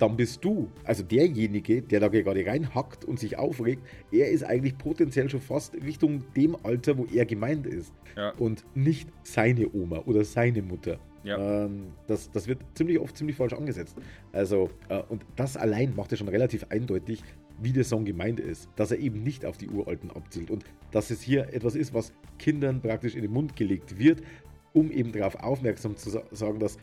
dann 0.02 0.18
bist 0.18 0.44
du, 0.44 0.68
also 0.84 1.04
derjenige, 1.04 1.84
der 1.84 2.00
da 2.00 2.08
gerade 2.08 2.44
reinhackt 2.44 3.06
und 3.06 3.20
sich 3.20 3.38
aufregt, 3.38 3.84
er 4.12 4.32
ist 4.32 4.44
eigentlich 4.44 4.78
potenziell 4.78 5.30
schon 5.30 5.42
fast 5.42 5.76
Richtung 5.76 6.24
dem 6.36 6.58
Alter, 6.64 6.98
wo 6.98 7.06
er 7.06 7.26
gemeint 7.26 7.68
ist. 7.68 7.94
Ja. 8.18 8.32
Und 8.32 8.66
nicht 8.74 9.10
seine 9.22 9.72
Oma 9.74 10.00
oder 10.06 10.24
seine 10.24 10.64
Mutter. 10.64 10.98
Ja. 11.24 11.66
Ähm, 11.66 11.94
das, 12.08 12.32
das 12.32 12.48
wird 12.48 12.62
ziemlich 12.74 13.00
oft 13.00 13.16
ziemlich 13.16 13.36
falsch 13.36 13.54
angesetzt. 13.54 13.96
Also, 14.32 14.72
äh, 14.90 15.04
und 15.10 15.24
das 15.36 15.56
allein 15.56 15.96
macht 15.96 16.10
ja 16.12 16.18
schon 16.18 16.30
relativ 16.30 16.66
eindeutig, 16.70 17.24
wie 17.62 17.72
der 17.72 17.84
Song 17.84 18.04
gemeint 18.04 18.40
ist. 18.40 18.70
Dass 18.76 18.90
er 18.90 18.98
eben 18.98 19.22
nicht 19.22 19.46
auf 19.46 19.58
die 19.58 19.70
Uralten 19.70 20.10
abzielt 20.10 20.50
und 20.50 20.64
dass 20.90 21.12
es 21.12 21.22
hier 21.22 21.54
etwas 21.54 21.76
ist, 21.76 21.94
was 21.94 22.12
Kindern 22.40 22.82
praktisch 22.82 23.14
in 23.14 23.22
den 23.22 23.32
Mund 23.32 23.56
gelegt 23.56 24.00
wird, 24.00 24.24
um 24.74 24.92
eben 24.92 25.12
darauf 25.12 25.36
aufmerksam 25.36 25.96
zu 25.96 26.10
sagen, 26.32 26.60
dass 26.60 26.78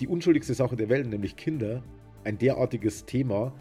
die 0.00 0.08
unschuldigste 0.08 0.54
Sache 0.54 0.76
der 0.76 0.88
Welt, 0.88 1.08
nämlich 1.08 1.36
Kinder, 1.36 1.82
ein 2.24 2.38
derartiges 2.38 3.04
Thema 3.04 3.52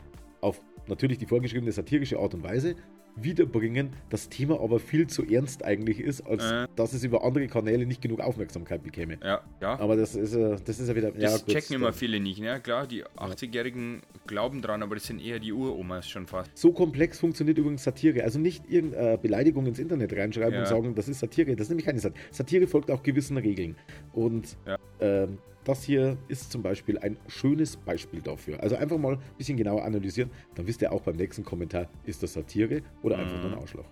auf 0.42 0.62
natürlich 0.88 1.18
die 1.18 1.26
vorgeschriebene 1.26 1.72
satirische 1.72 2.20
Art 2.20 2.34
und 2.34 2.44
Weise 2.44 2.76
wiederbringen, 3.24 3.94
das 4.10 4.30
Thema 4.30 4.60
aber 4.62 4.80
viel 4.80 5.08
zu 5.08 5.24
ernst 5.24 5.64
eigentlich 5.64 6.00
ist, 6.00 6.22
als 6.22 6.44
äh. 6.44 6.68
dass 6.76 6.94
es 6.94 7.04
über 7.04 7.24
andere 7.24 7.48
Kanäle 7.48 7.86
nicht 7.86 8.02
genug 8.02 8.20
Aufmerksamkeit 8.20 8.84
bekäme. 8.84 9.18
Ja, 9.24 9.42
ja. 9.62 9.80
Aber 9.80 9.96
das 9.96 10.16
ist, 10.16 10.34
äh, 10.36 10.58
das 10.64 10.80
ist 10.80 10.88
ja 10.88 10.96
wieder. 10.96 11.12
Das 11.12 11.22
ja, 11.22 11.38
gut, 11.38 11.48
checken 11.48 11.76
immer 11.76 11.94
viele 11.94 12.20
nicht, 12.20 12.40
ne? 12.40 12.60
Klar, 12.60 12.88
die 12.88 13.06
80-Jährigen 13.06 14.02
glauben 14.26 14.62
dran, 14.62 14.84
aber 14.84 14.96
das 14.96 15.06
sind 15.06 15.20
eher 15.20 15.40
die 15.40 15.54
Uromas 15.54 16.08
schon 16.08 16.28
fast. 16.28 16.52
So 16.56 16.72
komplex 16.72 17.20
funktioniert 17.20 17.58
übrigens 17.58 17.84
Satire. 17.84 18.24
Also 18.24 18.40
nicht 18.40 18.70
irgendeine 18.70 19.18
Beleidigung 19.18 19.66
ins 19.66 19.80
Internet 19.80 20.14
reinschreiben 20.14 20.54
ja. 20.54 20.60
und 20.62 20.68
sagen, 20.68 20.96
das 20.96 21.08
ist 21.08 21.20
Satire. 21.20 21.56
Das 21.56 21.66
ist 21.66 21.70
nämlich 21.70 21.86
keine 21.86 22.00
Satire. 22.00 22.24
Satire 22.32 22.68
folgt 22.68 22.92
auch 22.92 23.04
gewissen 23.04 23.38
Regeln. 23.38 23.76
Und 24.14 24.58
ja. 24.66 24.78
ähm, 25.00 25.38
das 25.68 25.84
hier 25.84 26.18
ist 26.28 26.52
zum 26.52 26.64
Beispiel 26.64 26.98
ein 27.00 27.18
schönes 27.28 27.76
Beispiel 27.78 28.22
dafür. 28.22 28.62
Also 28.62 28.76
einfach 28.76 28.98
mal 28.98 29.14
ein 29.14 29.20
bisschen 29.38 29.58
genauer 29.58 29.84
analysieren, 29.84 30.32
dann 30.56 30.68
wisst 30.68 30.82
ihr 30.82 30.92
auch 30.92 31.02
beim 31.02 31.16
nächsten 31.16 31.44
Kommentar, 31.44 31.88
ist 32.06 32.24
das 32.24 32.34
Satire 32.34 32.82
oder 33.02 33.18
einfach 33.18 33.38
nur 33.38 33.46
ein 33.46 33.52
mhm. 33.52 33.60
Arschloch. 33.60 33.86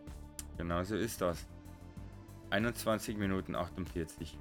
Genau 0.57 0.83
so 0.83 0.95
ist 0.95 1.21
das. 1.21 1.47
21 2.49 3.17
Minuten 3.17 3.55
48. 3.55 4.37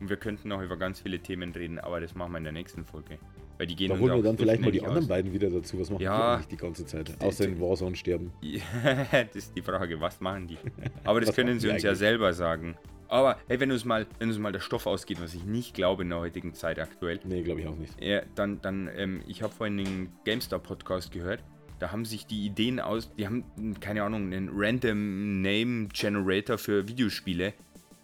Und 0.00 0.10
wir 0.10 0.16
könnten 0.16 0.48
noch 0.48 0.60
über 0.60 0.76
ganz 0.76 1.00
viele 1.00 1.18
Themen 1.20 1.52
reden, 1.52 1.78
aber 1.78 2.00
das 2.00 2.14
machen 2.14 2.32
wir 2.32 2.38
in 2.38 2.44
der 2.44 2.52
nächsten 2.52 2.84
Folge. 2.84 3.18
Weil 3.56 3.68
die 3.68 3.76
gehen 3.76 3.90
da 3.90 3.98
holen 3.98 4.16
wir 4.16 4.22
dann 4.22 4.36
vielleicht 4.36 4.62
mal 4.62 4.72
die 4.72 4.82
anderen 4.82 5.04
aus. 5.04 5.08
beiden 5.08 5.32
wieder 5.32 5.48
dazu. 5.48 5.78
Was 5.78 5.88
machen 5.88 6.02
ja, 6.02 6.16
die 6.16 6.34
eigentlich 6.34 6.48
die 6.48 6.56
ganze 6.56 6.84
Zeit? 6.84 7.22
Außer 7.22 7.44
in 7.44 7.60
Warzone 7.60 7.94
sterben. 7.94 8.32
das 9.12 9.36
ist 9.36 9.56
die 9.56 9.62
Frage, 9.62 10.00
was 10.00 10.20
machen 10.20 10.48
die? 10.48 10.58
Aber 11.04 11.20
das 11.20 11.34
können 11.34 11.60
sie 11.60 11.68
uns 11.68 11.82
ja 11.82 11.94
selber 11.94 12.32
sagen. 12.32 12.76
Aber 13.08 13.38
hey, 13.48 13.60
wenn 13.60 13.70
uns 13.70 13.84
mal, 13.84 14.06
wenn 14.18 14.28
uns 14.28 14.38
mal 14.38 14.52
der 14.52 14.60
Stoff 14.60 14.86
ausgeht, 14.86 15.20
was 15.20 15.34
ich 15.34 15.44
nicht 15.44 15.74
glaube 15.74 16.02
in 16.02 16.10
der 16.10 16.18
heutigen 16.18 16.54
Zeit 16.54 16.78
aktuell. 16.78 17.20
Nee, 17.24 17.42
glaube 17.42 17.60
ich 17.60 17.66
auch 17.66 17.76
nicht. 17.76 18.00
Ja, 18.02 18.22
dann, 18.34 18.60
dann, 18.60 18.90
ähm, 18.96 19.22
ich 19.26 19.42
habe 19.42 19.52
vorhin 19.52 19.76
den 19.76 20.12
GameStar-Podcast 20.24 21.12
gehört. 21.12 21.42
Da 21.78 21.92
haben 21.92 22.04
sich 22.04 22.26
die 22.26 22.46
Ideen 22.46 22.80
aus, 22.80 23.12
die 23.16 23.26
haben, 23.26 23.44
keine 23.80 24.04
Ahnung, 24.04 24.32
einen 24.32 24.50
Random 24.52 25.42
Name 25.42 25.88
Generator 25.92 26.56
für 26.56 26.88
Videospiele 26.88 27.52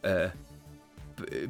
äh, 0.03 0.29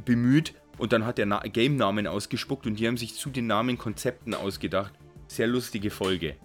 bemüht 0.04 0.54
und 0.78 0.92
dann 0.92 1.04
hat 1.06 1.18
der 1.18 1.26
Na 1.26 1.40
Game-Namen 1.40 2.06
ausgespuckt 2.06 2.66
und 2.66 2.78
die 2.78 2.86
haben 2.86 2.96
sich 2.96 3.14
zu 3.14 3.30
den 3.30 3.46
Namen 3.46 3.78
Konzepten 3.78 4.34
ausgedacht. 4.34 4.92
Sehr 5.28 5.46
lustige 5.46 5.90
Folge. 5.90 6.36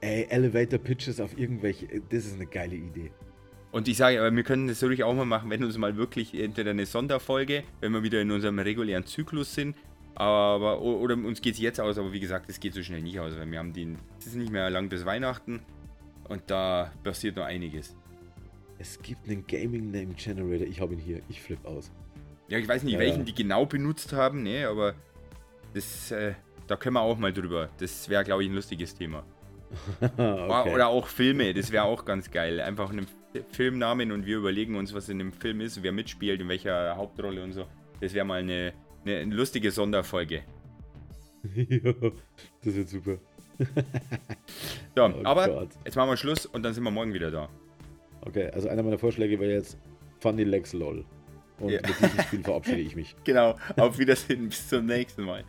Ey, 0.00 0.26
Elevator 0.30 0.78
Pitches 0.78 1.20
auf 1.20 1.36
irgendwelche, 1.38 1.86
das 2.08 2.26
ist 2.26 2.34
eine 2.34 2.46
geile 2.46 2.76
Idee. 2.76 3.10
Und 3.72 3.86
ich 3.86 3.96
sage, 3.96 4.18
aber 4.18 4.34
wir 4.34 4.42
können 4.42 4.66
das 4.66 4.82
natürlich 4.82 5.04
auch 5.04 5.14
mal 5.14 5.24
machen, 5.24 5.48
wenn 5.50 5.62
uns 5.62 5.78
mal 5.78 5.96
wirklich 5.96 6.34
entweder 6.34 6.70
eine 6.70 6.86
Sonderfolge, 6.86 7.62
wenn 7.80 7.92
wir 7.92 8.02
wieder 8.02 8.20
in 8.20 8.30
unserem 8.30 8.58
regulären 8.58 9.06
Zyklus 9.06 9.54
sind, 9.54 9.76
aber 10.16 10.82
oder 10.82 11.14
uns 11.14 11.40
geht 11.40 11.54
es 11.54 11.60
jetzt 11.60 11.80
aus, 11.80 11.96
aber 11.96 12.12
wie 12.12 12.20
gesagt, 12.20 12.50
es 12.50 12.58
geht 12.58 12.74
so 12.74 12.82
schnell 12.82 13.00
nicht 13.00 13.20
aus, 13.20 13.36
weil 13.38 13.50
wir 13.50 13.58
haben 13.58 13.72
den, 13.72 13.96
es 14.18 14.26
ist 14.26 14.34
nicht 14.34 14.50
mehr 14.50 14.68
lang 14.70 14.88
bis 14.88 15.06
Weihnachten 15.06 15.60
und 16.28 16.42
da 16.48 16.92
passiert 17.04 17.36
noch 17.36 17.44
einiges. 17.44 17.96
Es 18.78 19.00
gibt 19.00 19.28
einen 19.28 19.46
Gaming 19.46 19.92
Name 19.92 20.14
Generator, 20.14 20.66
ich 20.66 20.80
habe 20.80 20.94
ihn 20.94 20.98
hier, 20.98 21.20
ich 21.28 21.40
flippe 21.40 21.68
aus. 21.68 21.92
Ja, 22.48 22.58
ich 22.58 22.66
weiß 22.66 22.82
nicht, 22.82 22.94
ja, 22.94 22.98
welchen 22.98 23.24
die 23.24 23.34
genau 23.34 23.66
benutzt 23.66 24.12
haben, 24.12 24.42
ne, 24.42 24.66
aber 24.66 24.94
das, 25.74 26.10
äh, 26.10 26.34
da 26.66 26.76
können 26.76 26.94
wir 26.94 27.02
auch 27.02 27.18
mal 27.18 27.32
drüber. 27.32 27.68
Das 27.78 28.08
wäre, 28.08 28.24
glaube 28.24 28.42
ich, 28.42 28.50
ein 28.50 28.54
lustiges 28.54 28.94
Thema. 28.94 29.22
okay. 30.00 30.74
Oder 30.74 30.88
auch 30.88 31.06
Filme, 31.06 31.54
das 31.54 31.70
wäre 31.70 31.84
auch 31.84 32.04
ganz 32.04 32.30
geil. 32.30 32.60
Einfach 32.60 32.90
einen 32.90 33.06
Filmnamen 33.50 34.12
und 34.12 34.26
wir 34.26 34.38
überlegen 34.38 34.76
uns, 34.76 34.92
was 34.92 35.08
in 35.08 35.18
dem 35.18 35.32
Film 35.32 35.60
ist, 35.60 35.82
wer 35.82 35.92
mitspielt, 35.92 36.40
in 36.40 36.48
welcher 36.48 36.96
Hauptrolle 36.96 37.42
und 37.42 37.52
so. 37.52 37.66
Das 38.00 38.14
wäre 38.14 38.24
mal 38.24 38.40
eine, 38.40 38.72
eine, 39.04 39.24
lustige 39.24 39.70
Sonderfolge. 39.70 40.42
ja, 41.54 41.92
das 42.64 42.74
wird 42.74 42.88
super. 42.88 43.18
so, 44.96 45.04
oh 45.04 45.20
aber 45.24 45.48
Gott. 45.48 45.68
jetzt 45.84 45.96
machen 45.96 46.10
wir 46.10 46.16
Schluss 46.16 46.46
und 46.46 46.62
dann 46.62 46.74
sind 46.74 46.82
wir 46.82 46.90
morgen 46.90 47.12
wieder 47.12 47.30
da. 47.30 47.48
Okay, 48.22 48.50
also 48.50 48.68
einer 48.68 48.82
meiner 48.82 48.98
Vorschläge 48.98 49.38
wäre 49.38 49.52
jetzt 49.52 49.78
Funny 50.20 50.44
Lex 50.44 50.72
LOL. 50.72 51.04
Und 51.58 51.70
ja. 51.70 51.80
mit 51.86 52.00
diesem 52.00 52.20
Spiel 52.22 52.42
verabschiede 52.42 52.80
ich 52.80 52.96
mich. 52.96 53.14
Genau, 53.24 53.54
auf 53.76 53.98
Wiedersehen, 53.98 54.48
bis 54.48 54.68
zum 54.68 54.86
nächsten 54.86 55.24
Mal. 55.24 55.44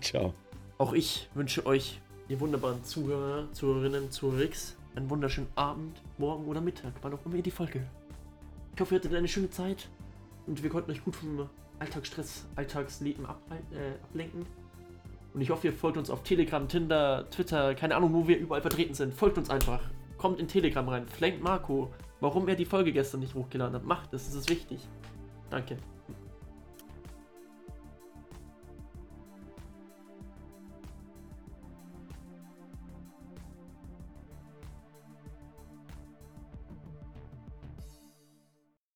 Ciao. 0.00 0.34
Auch 0.76 0.92
ich 0.92 1.28
wünsche 1.34 1.64
euch, 1.66 2.00
ihr 2.28 2.38
wunderbaren 2.38 2.84
Zuhörer, 2.84 3.48
Zuhörerinnen, 3.52 4.10
Zuhörix, 4.10 4.76
einen 4.94 5.10
wunderschönen 5.10 5.48
Abend, 5.54 6.02
Morgen 6.18 6.46
oder 6.46 6.60
Mittag, 6.60 6.92
wann 7.02 7.14
auch 7.14 7.24
immer 7.24 7.36
ihr 7.36 7.42
die 7.42 7.50
Folge. 7.50 7.86
Ich 8.74 8.80
hoffe, 8.80 8.94
ihr 8.94 9.00
hattet 9.00 9.14
eine 9.14 9.28
schöne 9.28 9.50
Zeit 9.50 9.88
und 10.46 10.62
wir 10.62 10.70
konnten 10.70 10.90
euch 10.90 11.04
gut 11.04 11.16
vom 11.16 11.48
Alltagsstress, 11.78 12.46
Alltagsleben 12.56 13.24
äh, 13.24 13.28
ablenken. 14.02 14.46
Und 15.34 15.40
ich 15.40 15.50
hoffe, 15.50 15.68
ihr 15.68 15.72
folgt 15.72 15.98
uns 15.98 16.10
auf 16.10 16.22
Telegram, 16.22 16.66
Tinder, 16.68 17.28
Twitter, 17.30 17.74
keine 17.74 17.96
Ahnung, 17.96 18.12
wo 18.14 18.26
wir 18.26 18.38
überall 18.38 18.62
vertreten 18.62 18.94
sind. 18.94 19.14
Folgt 19.14 19.38
uns 19.38 19.50
einfach. 19.50 19.80
Kommt 20.16 20.40
in 20.40 20.48
Telegram 20.48 20.88
rein. 20.88 21.06
Flankt 21.06 21.42
Marco, 21.42 21.92
warum 22.20 22.48
er 22.48 22.56
die 22.56 22.64
Folge 22.64 22.92
gestern 22.92 23.20
nicht 23.20 23.34
hochgeladen 23.34 23.74
hat. 23.74 23.84
Macht 23.84 24.12
es, 24.14 24.26
das 24.26 24.34
ist 24.34 24.50
wichtig. 24.50 24.80
Danke. 25.50 25.76